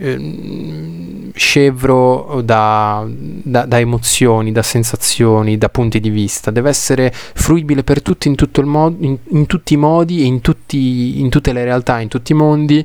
eh, 0.00 1.30
scevro 1.34 2.40
da, 2.44 3.06
da, 3.08 3.64
da, 3.64 3.78
emozioni, 3.78 4.52
da 4.52 4.62
sensazioni, 4.62 5.58
da 5.58 5.68
punti 5.68 6.00
di 6.00 6.10
vista, 6.10 6.50
deve 6.50 6.68
essere 6.68 7.12
fruibile 7.12 7.84
per 7.84 8.02
tutti 8.02 8.28
in, 8.28 8.36
mo- 8.64 8.94
in, 8.98 9.16
in 9.28 9.46
tutti 9.46 9.74
i 9.74 9.76
modi 9.76 10.22
e 10.22 10.24
in, 10.24 10.40
tutti, 10.40 11.20
in, 11.20 11.28
tutte 11.28 11.52
le 11.52 11.64
realtà, 11.64 12.00
in 12.00 12.08
tutti 12.08 12.32
i 12.32 12.34
mondi, 12.34 12.84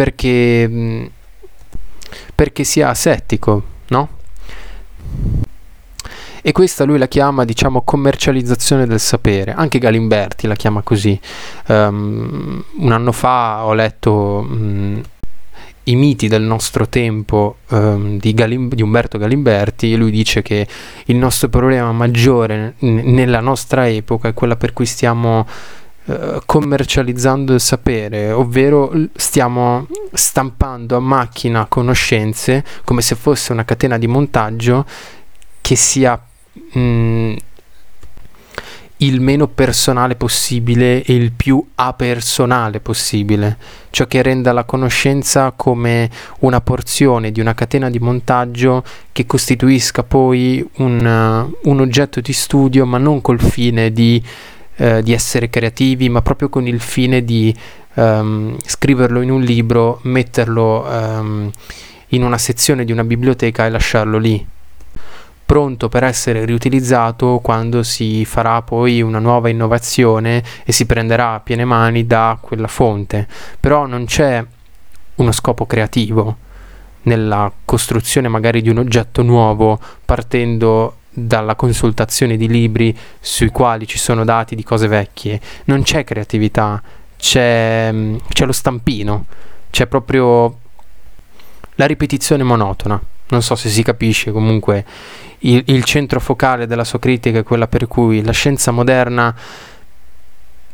perché, 0.00 1.10
perché 2.34 2.64
sia 2.64 2.88
asettico, 2.88 3.62
no? 3.88 4.08
E 6.40 6.52
questa 6.52 6.84
lui 6.84 6.96
la 6.96 7.06
chiama, 7.06 7.44
diciamo, 7.44 7.82
commercializzazione 7.82 8.86
del 8.86 8.98
sapere. 8.98 9.52
Anche 9.52 9.78
Galimberti 9.78 10.46
la 10.46 10.54
chiama 10.54 10.80
così. 10.80 11.20
Um, 11.66 12.64
un 12.78 12.92
anno 12.92 13.12
fa 13.12 13.66
ho 13.66 13.74
letto 13.74 14.46
um, 14.48 15.02
i 15.84 15.96
miti 15.96 16.28
del 16.28 16.44
nostro 16.44 16.88
tempo 16.88 17.56
um, 17.68 18.18
di, 18.18 18.32
Galim- 18.32 18.72
di, 18.72 18.80
Umberto 18.80 19.18
Galimberti 19.18 19.92
e 19.92 19.96
lui 19.96 20.10
dice 20.10 20.40
che 20.40 20.66
il 21.06 21.16
nostro 21.16 21.50
problema 21.50 21.92
maggiore 21.92 22.76
n- 22.78 23.02
nella 23.04 23.40
nostra 23.40 23.86
epoca 23.86 24.28
è 24.28 24.34
quella 24.34 24.56
per 24.56 24.72
cui 24.72 24.86
stiamo 24.86 25.46
uh, 26.04 26.40
commercializzando 26.44 27.54
il 27.54 27.60
sapere, 27.60 28.32
ovvero 28.32 28.92
stiamo 29.14 29.86
stampando 30.12 30.96
a 30.96 31.00
macchina 31.00 31.66
conoscenze 31.66 32.64
come 32.84 33.02
se 33.02 33.14
fosse 33.14 33.52
una 33.52 33.64
catena 33.64 33.98
di 33.98 34.06
montaggio 34.06 34.84
che 35.60 35.76
sia 35.76 36.20
mh, 36.72 36.78
mm, 36.78 37.36
il 39.02 39.20
meno 39.20 39.48
personale 39.48 40.14
possibile 40.14 41.02
e 41.02 41.14
il 41.14 41.32
più 41.32 41.64
apersonale 41.74 42.80
possibile, 42.80 43.56
ciò 43.90 44.06
che 44.06 44.22
renda 44.22 44.52
la 44.52 44.64
conoscenza 44.64 45.52
come 45.52 46.10
una 46.40 46.60
porzione 46.60 47.32
di 47.32 47.40
una 47.40 47.54
catena 47.54 47.88
di 47.88 47.98
montaggio 47.98 48.84
che 49.12 49.24
costituisca 49.26 50.02
poi 50.02 50.66
un, 50.76 51.50
un 51.62 51.80
oggetto 51.80 52.20
di 52.20 52.32
studio, 52.32 52.84
ma 52.84 52.98
non 52.98 53.20
col 53.22 53.40
fine 53.40 53.90
di, 53.90 54.22
uh, 54.80 55.00
di, 55.00 55.12
essere 55.12 55.48
creativi, 55.48 56.08
ma 56.08 56.22
proprio 56.22 56.48
con 56.48 56.66
il 56.66 56.80
fine 56.80 57.24
di 57.24 57.54
um, 57.94 58.56
scriverlo 58.64 59.20
in 59.20 59.30
un 59.30 59.40
libro, 59.40 60.00
metterlo 60.02 60.84
um, 60.84 61.50
in 62.08 62.22
una 62.22 62.38
sezione 62.38 62.84
di 62.84 62.92
una 62.92 63.04
biblioteca 63.04 63.66
e 63.66 63.70
lasciarlo 63.70 64.18
lì 64.18 64.46
pronto 65.50 65.88
per 65.88 66.04
essere 66.04 66.44
riutilizzato 66.44 67.40
quando 67.42 67.82
si 67.82 68.24
farà 68.24 68.62
poi 68.62 69.02
una 69.02 69.18
nuova 69.18 69.48
innovazione 69.48 70.44
e 70.62 70.70
si 70.70 70.86
prenderà 70.86 71.32
a 71.32 71.40
piene 71.40 71.64
mani 71.64 72.06
da 72.06 72.38
quella 72.40 72.68
fonte. 72.68 73.26
Però 73.58 73.84
non 73.86 74.04
c'è 74.04 74.44
uno 75.16 75.32
scopo 75.32 75.66
creativo 75.66 76.36
nella 77.02 77.50
costruzione 77.64 78.28
magari 78.28 78.62
di 78.62 78.68
un 78.68 78.78
oggetto 78.78 79.22
nuovo 79.22 79.80
partendo 80.04 80.98
dalla 81.12 81.54
consultazione 81.54 82.36
di 82.36 82.48
libri 82.48 82.96
sui 83.18 83.50
quali 83.50 83.86
ci 83.86 83.98
sono 83.98 84.24
dati 84.24 84.54
di 84.54 84.62
cose 84.62 84.86
vecchie. 84.86 85.40
Non 85.64 85.82
c'è 85.82 86.04
creatività, 86.04 86.82
c'è, 87.16 87.92
c'è 88.28 88.46
lo 88.46 88.52
stampino, 88.52 89.26
c'è 89.70 89.86
proprio 89.86 90.58
la 91.74 91.86
ripetizione 91.86 92.42
monotona. 92.42 93.00
Non 93.28 93.42
so 93.42 93.54
se 93.54 93.68
si 93.68 93.82
capisce, 93.82 94.32
comunque 94.32 94.84
il, 95.40 95.62
il 95.66 95.84
centro 95.84 96.18
focale 96.20 96.66
della 96.66 96.84
sua 96.84 96.98
critica 96.98 97.38
è 97.38 97.42
quella 97.42 97.68
per 97.68 97.86
cui 97.86 98.22
la 98.24 98.32
scienza 98.32 98.70
moderna 98.70 99.34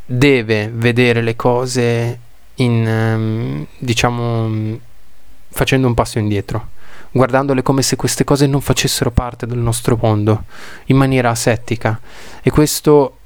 deve 0.05 0.71
vedere 0.73 1.21
le 1.21 1.35
cose 1.35 2.19
in, 2.55 2.85
um, 2.87 3.65
diciamo, 3.77 4.79
facendo 5.49 5.87
un 5.87 5.93
passo 5.93 6.17
indietro, 6.17 6.69
guardandole 7.11 7.61
come 7.61 7.81
se 7.81 7.95
queste 7.95 8.23
cose 8.23 8.47
non 8.47 8.61
facessero 8.61 9.11
parte 9.11 9.45
del 9.45 9.57
nostro 9.57 9.97
mondo, 10.01 10.43
in 10.85 10.97
maniera 10.97 11.29
asettica. 11.29 11.99
E 12.41 12.49
questo 12.49 13.17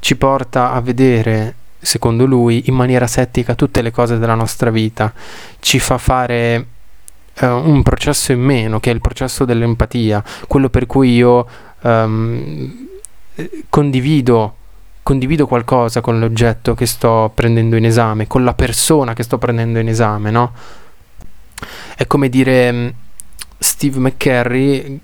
ci 0.00 0.16
porta 0.16 0.72
a 0.72 0.80
vedere, 0.80 1.54
secondo 1.78 2.26
lui, 2.26 2.64
in 2.66 2.74
maniera 2.74 3.04
asettica 3.06 3.54
tutte 3.54 3.82
le 3.82 3.90
cose 3.90 4.18
della 4.18 4.34
nostra 4.34 4.70
vita, 4.70 5.12
ci 5.60 5.78
fa 5.78 5.98
fare 5.98 6.66
uh, 7.40 7.46
un 7.46 7.82
processo 7.82 8.32
in 8.32 8.40
meno, 8.40 8.80
che 8.80 8.90
è 8.90 8.94
il 8.94 9.00
processo 9.00 9.44
dell'empatia, 9.44 10.22
quello 10.46 10.68
per 10.68 10.86
cui 10.86 11.14
io 11.14 11.46
um, 11.80 12.88
condivido, 13.68 14.56
condivido 15.02 15.46
qualcosa 15.46 16.00
con 16.00 16.18
l'oggetto 16.18 16.74
che 16.74 16.86
sto 16.86 17.30
prendendo 17.34 17.76
in 17.76 17.84
esame, 17.84 18.26
con 18.26 18.44
la 18.44 18.54
persona 18.54 19.12
che 19.12 19.22
sto 19.22 19.38
prendendo 19.38 19.78
in 19.78 19.88
esame, 19.88 20.30
no? 20.30 20.52
È 21.96 22.06
come 22.06 22.28
dire 22.28 22.68
um, 22.68 22.92
Steve 23.58 23.98
McCarry, 23.98 25.00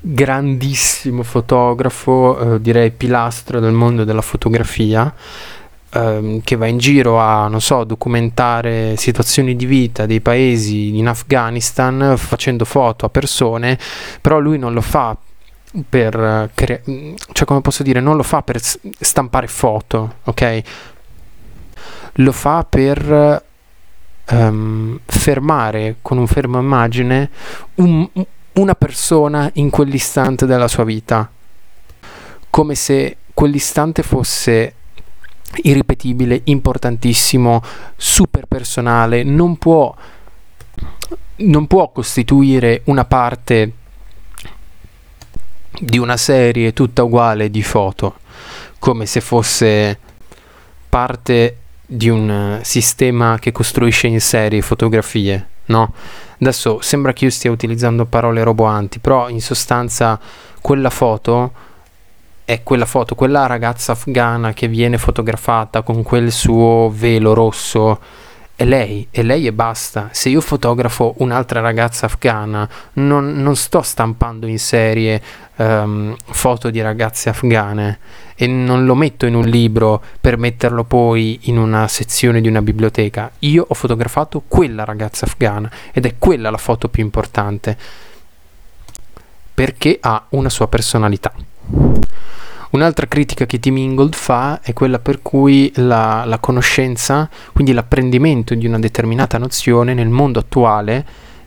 grandissimo 0.00 1.22
fotografo, 1.22 2.54
eh, 2.56 2.60
direi 2.60 2.90
pilastro 2.90 3.60
del 3.60 3.72
mondo 3.72 4.02
della 4.04 4.20
fotografia, 4.20 5.14
ehm, 5.90 6.40
che 6.42 6.56
va 6.56 6.66
in 6.66 6.78
giro 6.78 7.20
a, 7.20 7.46
non 7.46 7.60
so, 7.60 7.84
documentare 7.84 8.96
situazioni 8.96 9.54
di 9.54 9.64
vita 9.64 10.06
dei 10.06 10.20
paesi 10.20 10.96
in 10.98 11.06
Afghanistan 11.06 12.16
facendo 12.16 12.64
foto 12.64 13.06
a 13.06 13.10
persone, 13.10 13.78
però 14.20 14.40
lui 14.40 14.58
non 14.58 14.72
lo 14.72 14.80
fa 14.80 15.16
per 15.88 16.50
cre- 16.54 16.82
cioè 17.32 17.46
come 17.46 17.60
posso 17.62 17.82
dire, 17.82 18.00
non 18.00 18.16
lo 18.16 18.22
fa 18.22 18.42
per 18.42 18.60
stampare 18.60 19.46
foto, 19.46 20.16
ok? 20.24 20.62
Lo 22.16 22.32
fa 22.32 22.66
per 22.68 23.42
um, 24.30 24.98
fermare 25.04 25.96
con 26.02 26.18
un 26.18 26.26
fermo 26.26 26.58
immagine 26.58 27.30
un, 27.76 28.08
una 28.54 28.74
persona 28.74 29.50
in 29.54 29.70
quell'istante 29.70 30.46
della 30.46 30.68
sua 30.68 30.84
vita, 30.84 31.30
come 32.50 32.74
se 32.74 33.16
quell'istante 33.32 34.02
fosse 34.02 34.74
irripetibile, 35.62 36.40
importantissimo, 36.44 37.62
super 37.96 38.46
personale, 38.46 39.22
non 39.22 39.56
può, 39.58 39.94
non 41.36 41.66
può 41.66 41.90
costituire 41.90 42.82
una 42.84 43.04
parte 43.04 43.72
di 45.78 45.98
una 45.98 46.16
serie 46.16 46.72
tutta 46.72 47.02
uguale 47.02 47.50
di 47.50 47.62
foto, 47.62 48.18
come 48.78 49.06
se 49.06 49.20
fosse 49.20 49.98
parte 50.88 51.56
di 51.94 52.08
un 52.08 52.60
sistema 52.62 53.38
che 53.38 53.52
costruisce 53.52 54.06
in 54.06 54.20
serie 54.20 54.62
fotografie, 54.62 55.46
no? 55.66 55.92
Adesso 56.40 56.80
sembra 56.80 57.12
che 57.12 57.26
io 57.26 57.30
stia 57.30 57.50
utilizzando 57.50 58.06
parole 58.06 58.42
roboanti, 58.42 58.98
però 58.98 59.28
in 59.28 59.42
sostanza 59.42 60.18
quella 60.60 60.90
foto 60.90 61.52
è 62.44 62.62
quella 62.62 62.86
foto, 62.86 63.14
quella 63.14 63.46
ragazza 63.46 63.92
afghana 63.92 64.52
che 64.52 64.68
viene 64.68 64.96
fotografata 64.96 65.82
con 65.82 66.02
quel 66.02 66.32
suo 66.32 66.90
velo 66.92 67.34
rosso, 67.34 68.00
è 68.62 68.64
lei, 68.64 69.08
è 69.10 69.22
lei 69.22 69.46
e 69.48 69.52
basta. 69.52 70.10
Se 70.12 70.28
io 70.28 70.40
fotografo 70.40 71.14
un'altra 71.18 71.60
ragazza 71.60 72.06
afghana, 72.06 72.68
non, 72.94 73.42
non 73.42 73.56
sto 73.56 73.82
stampando 73.82 74.46
in 74.46 74.60
serie 74.60 75.20
um, 75.56 76.14
foto 76.30 76.70
di 76.70 76.80
ragazze 76.80 77.28
afghane 77.28 77.98
e 78.36 78.46
non 78.46 78.84
lo 78.84 78.94
metto 78.94 79.26
in 79.26 79.34
un 79.34 79.46
libro 79.46 80.00
per 80.20 80.36
metterlo 80.36 80.84
poi 80.84 81.40
in 81.42 81.58
una 81.58 81.88
sezione 81.88 82.40
di 82.40 82.46
una 82.46 82.62
biblioteca. 82.62 83.32
Io 83.40 83.66
ho 83.66 83.74
fotografato 83.74 84.44
quella 84.46 84.84
ragazza 84.84 85.26
afghana 85.26 85.68
ed 85.92 86.06
è 86.06 86.14
quella 86.16 86.48
la 86.48 86.56
foto 86.56 86.88
più 86.88 87.02
importante 87.02 87.76
perché 89.54 89.98
ha 90.00 90.24
una 90.30 90.48
sua 90.48 90.68
personalità. 90.68 91.32
Un'altra 92.72 93.06
critica 93.06 93.44
che 93.44 93.60
Tim 93.60 93.76
Ingold 93.76 94.14
fa 94.14 94.60
è 94.62 94.72
quella 94.72 94.98
per 94.98 95.20
cui 95.20 95.70
la, 95.76 96.24
la 96.24 96.38
conoscenza, 96.38 97.28
quindi 97.52 97.72
l'apprendimento 97.72 98.54
di 98.54 98.66
una 98.66 98.78
determinata 98.78 99.36
nozione 99.36 99.92
nel 99.92 100.08
mondo 100.08 100.38
attuale, 100.38 101.04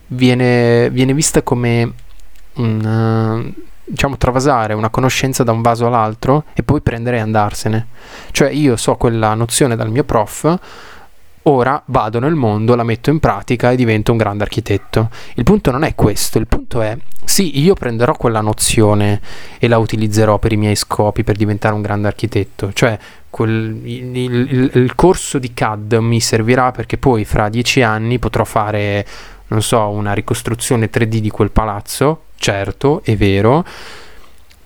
viene, 0.08 0.88
viene 0.90 1.14
vista 1.14 1.42
come 1.42 1.92
un, 2.54 3.52
diciamo, 3.84 4.16
travasare 4.16 4.74
una 4.74 4.88
conoscenza 4.88 5.42
da 5.42 5.52
un 5.52 5.62
vaso 5.62 5.86
all'altro 5.86 6.44
e 6.54 6.62
poi 6.62 6.80
prendere 6.80 7.16
e 7.16 7.20
andarsene. 7.20 7.86
Cioè 8.30 8.50
io 8.50 8.76
so 8.76 8.94
quella 8.94 9.34
nozione 9.34 9.74
dal 9.74 9.90
mio 9.90 10.04
prof, 10.04 10.58
ora 11.48 11.80
vado 11.86 12.18
nel 12.18 12.34
mondo, 12.34 12.74
la 12.74 12.82
metto 12.82 13.10
in 13.10 13.20
pratica 13.20 13.70
e 13.70 13.76
divento 13.76 14.12
un 14.12 14.18
grande 14.18 14.44
architetto. 14.44 15.10
Il 15.34 15.44
punto 15.44 15.70
non 15.70 15.84
è 15.84 15.94
questo, 15.94 16.38
il 16.38 16.46
punto 16.46 16.80
è 16.80 16.96
sì, 17.24 17.60
io 17.60 17.74
prenderò 17.74 18.14
quella 18.14 18.40
nozione 18.40 19.20
e 19.58 19.66
la 19.66 19.78
utilizzerò 19.78 20.38
per 20.38 20.52
i 20.52 20.56
miei 20.56 20.76
scopi, 20.76 21.24
per 21.24 21.36
diventare 21.36 21.74
un 21.74 21.82
grande 21.82 22.06
architetto, 22.06 22.72
cioè 22.72 22.96
quel, 23.28 23.80
il, 23.82 24.16
il, 24.16 24.70
il 24.72 24.94
corso 24.94 25.38
di 25.38 25.52
CAD 25.52 25.94
mi 25.94 26.20
servirà 26.20 26.70
perché 26.70 26.98
poi 26.98 27.24
fra 27.24 27.48
dieci 27.48 27.82
anni 27.82 28.20
potrò 28.20 28.44
fare, 28.44 29.04
non 29.48 29.60
so, 29.60 29.88
una 29.88 30.12
ricostruzione 30.12 30.88
3D 30.88 31.16
di 31.18 31.30
quel 31.30 31.50
palazzo, 31.50 32.22
certo, 32.36 33.02
è 33.02 33.16
vero, 33.16 33.64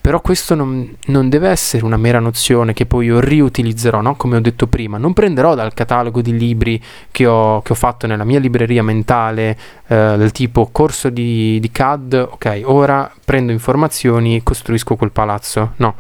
Però 0.01 0.21
questo 0.23 0.55
non, 0.55 0.97
non, 1.07 1.29
deve 1.29 1.51
essere 1.51 1.85
una 1.85 1.99
mera 1.99 2.21
nozione 2.21 2.73
che 2.73 2.87
poi 2.87 3.07
io 3.07 3.21
riutilizzerò, 3.21 4.01
no? 4.01 4.17
come 4.17 4.37
ho 4.37 4.41
detto 4.41 4.67
prima. 4.67 4.97
Non 4.97 5.13
prenderò 5.13 5.55
dal 5.55 5.75
catalogo 5.75 6.23
di 6.23 6.37
libri 6.37 6.83
che 7.11 7.27
ho, 7.27 7.61
che 7.61 7.73
ho 7.73 7.75
fatto 7.75 8.07
nella 8.07 8.25
mia 8.25 8.39
libreria 8.39 8.83
mentale, 8.83 9.59
eh, 9.87 10.15
del 10.17 10.33
tipo 10.33 10.71
corso 10.73 11.11
di, 11.11 11.61
di 11.61 11.71
CAD, 11.71 12.29
ok, 12.31 12.63
ora 12.65 13.13
prendo 13.25 13.53
informazioni 13.53 14.37
e 14.37 14.43
costruisco 14.43 14.97
quel 14.97 15.11
palazzo. 15.11 15.73
No. 15.77 15.95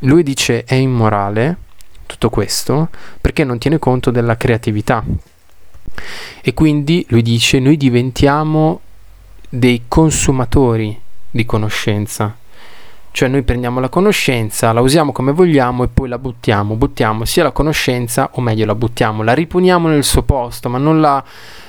Lui 0.00 0.22
dice 0.22 0.64
è 0.64 0.74
immorale 0.74 1.56
tutto 2.06 2.30
questo 2.30 2.88
perché 3.20 3.44
non 3.44 3.58
tiene 3.58 3.78
conto 3.78 4.10
della 4.10 4.38
creatività. 4.38 5.04
E 6.40 6.54
quindi 6.54 7.04
lui 7.10 7.20
dice 7.20 7.58
noi 7.58 7.76
diventiamo 7.76 8.80
dei 9.50 9.82
consumatori 9.86 10.98
di 11.30 11.44
conoscenza 11.44 12.38
cioè 13.12 13.28
noi 13.28 13.42
prendiamo 13.42 13.80
la 13.80 13.88
conoscenza, 13.88 14.72
la 14.72 14.80
usiamo 14.80 15.12
come 15.12 15.32
vogliamo 15.32 15.82
e 15.84 15.88
poi 15.88 16.08
la 16.08 16.18
buttiamo, 16.18 16.74
buttiamo 16.76 17.24
sia 17.24 17.42
la 17.42 17.50
conoscenza 17.50 18.30
o 18.34 18.40
meglio 18.40 18.66
la 18.66 18.74
buttiamo, 18.74 19.22
la 19.22 19.34
riponiamo 19.34 19.88
nel 19.88 20.04
suo 20.04 20.22
posto 20.22 20.68
ma 20.68 20.78
non 20.78 21.00
la, 21.00 21.22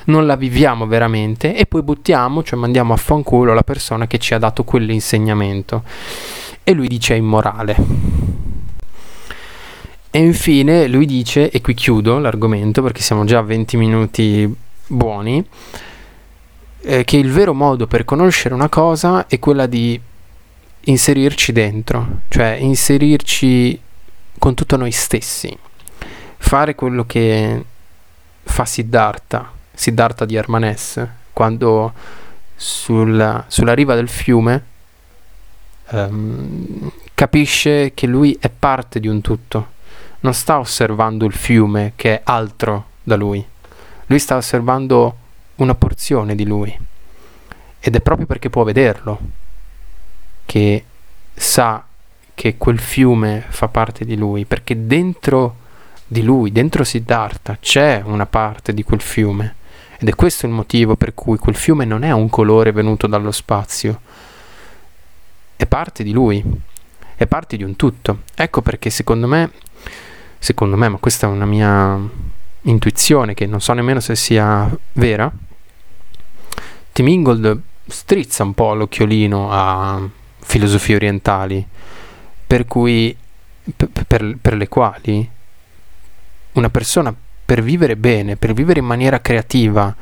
non 0.06 0.26
la 0.26 0.36
viviamo 0.36 0.86
veramente 0.86 1.56
e 1.56 1.66
poi 1.66 1.82
buttiamo, 1.82 2.44
cioè 2.44 2.60
mandiamo 2.60 2.94
a 2.94 2.98
fanculo 2.98 3.54
la 3.54 3.64
persona 3.64 4.06
che 4.08 4.20
ci 4.20 4.34
ha 4.34 4.38
dato 4.38 4.64
quell'insegnamento. 4.64 5.84
E 6.64 6.74
lui 6.74 6.88
dice 6.88 7.16
è 7.16 7.18
immorale. 7.18 7.76
E 10.14 10.20
infine 10.20 10.88
lui 10.88 11.06
dice, 11.06 11.50
e 11.50 11.62
qui 11.62 11.74
chiudo 11.74 12.20
l'argomento 12.20 12.84
perché 12.84 13.02
siamo 13.02 13.24
già 13.24 13.40
a 13.40 13.44
20 13.44 13.78
minuti 13.78 14.56
buoni, 14.88 15.44
eh, 16.82 17.04
che 17.04 17.18
il 17.18 17.32
vero 17.32 17.54
modo 17.54 17.88
per 17.88 18.04
conoscere 18.04 18.54
una 18.54 18.70
cosa 18.70 19.26
è 19.28 19.40
quella 19.40 19.68
di 19.68 20.00
inserirci 20.86 21.52
dentro, 21.52 22.22
cioè 22.30 22.58
inserirci 22.60 23.80
con 24.40 24.56
tutto 24.56 24.78
noi 24.78 24.92
stessi, 24.92 25.56
fare 26.38 26.74
quello 26.74 27.06
che 27.06 27.64
fa 28.44 28.66
Siddhartha, 28.66 29.52
Siddhartha 29.74 30.26
di 30.26 30.38
Armanes, 30.38 31.06
quando 31.32 31.94
sulla, 32.56 33.46
sulla 33.48 33.74
riva 33.74 33.96
del 33.96 34.10
fiume 34.10 34.66
um, 35.90 36.92
capisce 37.14 37.94
che 37.94 38.08
lui 38.08 38.36
è 38.40 38.50
parte 38.50 39.00
di 39.00 39.08
un 39.08 39.22
tutto, 39.22 39.80
non 40.22 40.34
sta 40.34 40.58
osservando 40.58 41.26
il 41.26 41.34
fiume 41.34 41.94
che 41.96 42.16
è 42.16 42.22
altro 42.24 42.86
da 43.04 43.16
lui, 43.16 43.46
lui 44.08 44.20
sta 44.20 44.36
osservando 44.36 45.18
una 45.56 45.76
porzione 45.76 46.34
di 46.36 46.46
lui. 46.46 46.78
Ed 47.84 47.96
è 47.96 48.02
proprio 48.02 48.28
perché 48.28 48.52
può 48.52 48.64
vederlo 48.64 49.20
che 50.52 50.84
sa 51.34 51.86
che 52.36 52.58
quel 52.58 52.78
fiume 52.78 53.42
fa 53.48 53.70
parte 53.70 54.04
di 54.04 54.18
lui, 54.18 54.44
perché 54.44 54.86
dentro 54.86 55.56
di 56.06 56.24
lui, 56.24 56.52
dentro 56.52 56.84
Siddhartha, 56.84 57.58
c'è 57.58 58.02
una 58.04 58.26
parte 58.26 58.74
di 58.74 58.84
quel 58.84 59.00
fiume. 59.00 59.56
Ed 59.98 60.10
è 60.10 60.14
questo 60.14 60.48
il 60.48 60.52
motivo 60.52 60.98
per 60.98 61.14
cui 61.14 61.38
quel 61.38 61.56
fiume 61.56 61.86
non 61.86 62.04
è 62.04 62.12
un 62.12 62.28
colore 62.28 62.74
venuto 62.74 63.08
dallo 63.08 63.32
spazio, 63.32 64.02
è 65.56 65.66
parte 65.68 66.04
di 66.04 66.12
lui, 66.12 66.44
è 67.16 67.26
parte 67.28 67.56
di 67.56 67.64
un 67.64 67.78
tutto. 67.78 68.24
Ecco 68.36 68.62
perché 68.62 68.90
secondo 68.90 69.28
me, 69.28 69.52
secondo 70.38 70.76
me, 70.76 70.90
ma 70.90 70.98
questa 70.98 71.28
è 71.28 71.30
una 71.30 71.46
mia 71.46 71.98
intuizione 72.64 73.34
che 73.34 73.46
non 73.46 73.62
so 73.62 73.72
nemmeno 73.72 74.02
se 74.02 74.18
sia 74.18 74.70
vera, 74.94 75.32
Tim 76.92 77.08
Ingold 77.08 77.62
strizza 77.88 78.44
un 78.44 78.54
po' 78.54 78.74
l'occhiolino 78.74 79.50
a 79.50 80.20
filosofie 80.42 80.96
orientali, 80.96 81.66
per 82.46 82.66
cui 82.66 83.16
per, 84.08 84.38
per, 84.42 84.54
le 84.56 84.68
quali 84.68 85.30
una 86.54 86.70
persona 86.70 87.16
per 87.46 87.62
vivere 87.62 87.96
bene, 87.96 88.36
per 88.36 88.54
vivere 88.54 88.80
in 88.80 88.86
maniera 88.86 89.22
creativa, 89.22 89.94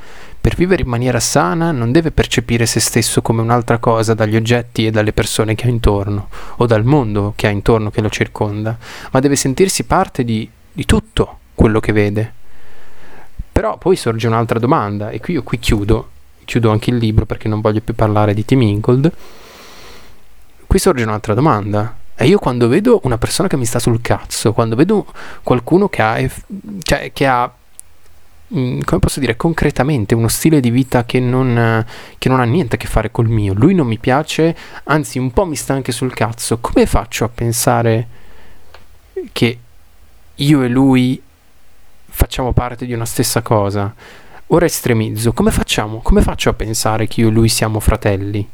per 0.41 0.55
vivere 0.55 0.83
in 0.83 0.87
maniera 0.87 1.19
sana 1.19 1.71
non 1.71 1.91
deve 1.91 2.11
percepire 2.11 2.65
se 2.65 2.79
stesso 2.79 3.21
come 3.21 3.41
un'altra 3.41 3.77
cosa 3.77 4.13
dagli 4.13 4.35
oggetti 4.35 4.85
e 4.85 4.91
dalle 4.91 5.13
persone 5.13 5.55
che 5.55 5.65
ha 5.65 5.69
intorno 5.69 6.29
o 6.57 6.65
dal 6.65 6.85
mondo 6.85 7.33
che 7.35 7.47
ha 7.47 7.49
intorno 7.49 7.91
che 7.91 8.01
lo 8.01 8.09
circonda, 8.09 8.77
ma 9.11 9.19
deve 9.19 9.35
sentirsi 9.35 9.83
parte 9.83 10.23
di, 10.23 10.49
di 10.71 10.85
tutto 10.85 11.39
quello 11.53 11.79
che 11.79 11.91
vede. 11.91 12.33
Però 13.51 13.77
poi 13.77 13.95
sorge 13.95 14.27
un'altra 14.27 14.59
domanda 14.59 15.09
e 15.09 15.19
qui 15.19 15.33
io 15.33 15.43
qui 15.43 15.59
chiudo, 15.59 16.09
chiudo 16.45 16.71
anche 16.71 16.91
il 16.91 16.97
libro 16.97 17.25
perché 17.25 17.47
non 17.47 17.61
voglio 17.61 17.81
più 17.81 17.93
parlare 17.93 18.33
di 18.33 18.45
Tim 18.45 18.61
Ingold 18.61 19.11
qui 20.69 20.77
sorge 20.77 21.01
un'altra 21.01 21.33
domanda. 21.33 21.97
E 22.15 22.27
io 22.27 22.37
quando 22.37 22.67
vedo 22.67 22.99
una 23.05 23.17
persona 23.17 23.47
che 23.47 23.57
mi 23.57 23.65
sta 23.65 23.79
sul 23.79 24.01
cazzo, 24.01 24.53
quando 24.53 24.75
vedo 24.75 25.03
qualcuno 25.41 25.89
che 25.89 26.01
ha, 26.03 26.29
cioè, 26.83 27.11
che 27.11 27.25
ha 27.25 27.51
mm, 28.53 28.81
come 28.81 28.99
posso 28.99 29.19
dire, 29.19 29.35
concretamente 29.35 30.13
uno 30.13 30.27
stile 30.27 30.59
di 30.59 30.69
vita 30.69 31.05
che 31.05 31.19
non, 31.19 31.83
che 32.19 32.29
non, 32.29 32.39
ha 32.39 32.43
niente 32.43 32.75
a 32.75 32.77
che 32.77 32.85
fare 32.85 33.09
col 33.09 33.29
mio. 33.29 33.55
Lui 33.55 33.73
non 33.73 33.87
mi 33.87 33.97
piace, 33.97 34.55
anzi 34.83 35.17
un 35.17 35.31
po' 35.31 35.45
mi 35.45 35.55
sta 35.55 35.73
anche 35.73 35.91
sul 35.91 36.13
cazzo. 36.13 36.59
Come 36.59 36.85
faccio 36.85 37.23
a 37.23 37.29
pensare 37.29 38.07
che 39.31 39.59
io 40.35 40.61
e 40.61 40.67
lui 40.67 41.19
facciamo 42.09 42.51
parte 42.51 42.85
di 42.85 42.93
una 42.93 43.05
stessa 43.05 43.41
cosa? 43.41 43.91
Ora 44.47 44.65
estremizzo, 44.65 45.33
come 45.33 45.49
facciamo? 45.49 45.97
Come 46.01 46.21
faccio 46.21 46.49
a 46.51 46.53
pensare 46.53 47.07
che 47.07 47.21
io 47.21 47.29
e 47.29 47.31
lui 47.31 47.49
siamo 47.49 47.79
fratelli? 47.79 48.47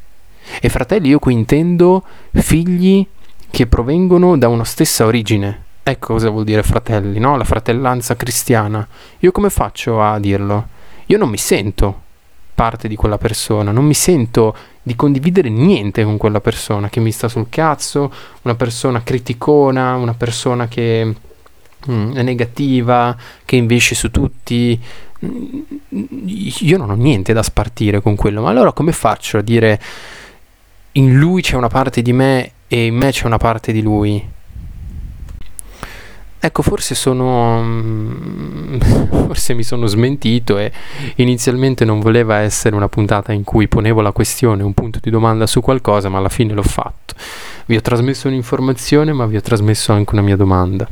E 0.61 0.69
fratelli 0.69 1.09
io 1.09 1.19
qui 1.19 1.33
intendo 1.33 2.03
figli 2.33 3.05
che 3.49 3.67
provengono 3.67 4.37
da 4.37 4.47
una 4.47 4.65
stessa 4.65 5.05
origine. 5.05 5.63
Ecco 5.83 6.13
cosa 6.13 6.29
vuol 6.29 6.43
dire 6.43 6.63
fratelli, 6.63 7.19
no? 7.19 7.37
La 7.37 7.43
fratellanza 7.43 8.15
cristiana. 8.15 8.87
Io 9.19 9.31
come 9.31 9.49
faccio 9.49 10.01
a 10.01 10.19
dirlo? 10.19 10.67
Io 11.05 11.17
non 11.17 11.29
mi 11.29 11.37
sento 11.37 12.01
parte 12.55 12.87
di 12.87 12.95
quella 12.95 13.17
persona, 13.17 13.71
non 13.71 13.85
mi 13.85 13.93
sento 13.93 14.55
di 14.81 14.95
condividere 14.95 15.49
niente 15.49 16.03
con 16.03 16.17
quella 16.17 16.39
persona 16.39 16.89
che 16.89 16.99
mi 16.99 17.11
sta 17.11 17.27
sul 17.27 17.47
cazzo, 17.49 18.11
una 18.43 18.55
persona 18.55 19.03
criticona, 19.03 19.95
una 19.95 20.13
persona 20.13 20.67
che 20.67 21.13
mm, 21.89 22.13
è 22.13 22.21
negativa, 22.23 23.15
che 23.43 23.55
invesce 23.57 23.93
su 23.93 24.09
tutti. 24.09 24.79
Mm, 25.25 25.59
io 26.59 26.77
non 26.77 26.89
ho 26.89 26.95
niente 26.95 27.33
da 27.33 27.43
spartire 27.43 28.01
con 28.01 28.15
quello, 28.15 28.41
ma 28.41 28.49
allora 28.49 28.71
come 28.71 28.91
faccio 28.93 29.37
a 29.37 29.41
dire 29.41 29.79
in 30.97 31.17
lui 31.17 31.41
c'è 31.41 31.55
una 31.55 31.67
parte 31.67 32.01
di 32.01 32.13
me 32.13 32.51
e 32.67 32.85
in 32.85 32.95
me 32.95 33.11
c'è 33.11 33.25
una 33.25 33.37
parte 33.37 33.71
di 33.71 33.81
lui. 33.81 34.33
Ecco, 36.37 36.61
forse 36.61 36.93
sono. 36.93 37.61
Mm, 37.63 38.79
forse 39.25 39.53
mi 39.55 39.63
sono 39.63 39.87
smentito 39.87 40.57
e 40.57 40.71
inizialmente 41.15 41.85
non 41.85 41.99
voleva 41.99 42.37
essere 42.37 42.75
una 42.75 42.87
puntata 42.87 43.33
in 43.33 43.43
cui 43.43 43.67
ponevo 43.67 44.01
la 44.01 44.11
questione, 44.11 44.61
un 44.61 44.73
punto 44.73 44.99
di 45.01 45.09
domanda 45.09 45.47
su 45.47 45.61
qualcosa, 45.61 46.07
ma 46.09 46.19
alla 46.19 46.29
fine 46.29 46.53
l'ho 46.53 46.61
fatto. 46.61 47.15
Vi 47.65 47.75
ho 47.75 47.81
trasmesso 47.81 48.27
un'informazione, 48.27 49.11
ma 49.11 49.25
vi 49.25 49.37
ho 49.37 49.41
trasmesso 49.41 49.91
anche 49.91 50.13
una 50.13 50.21
mia 50.21 50.35
domanda. 50.35 50.87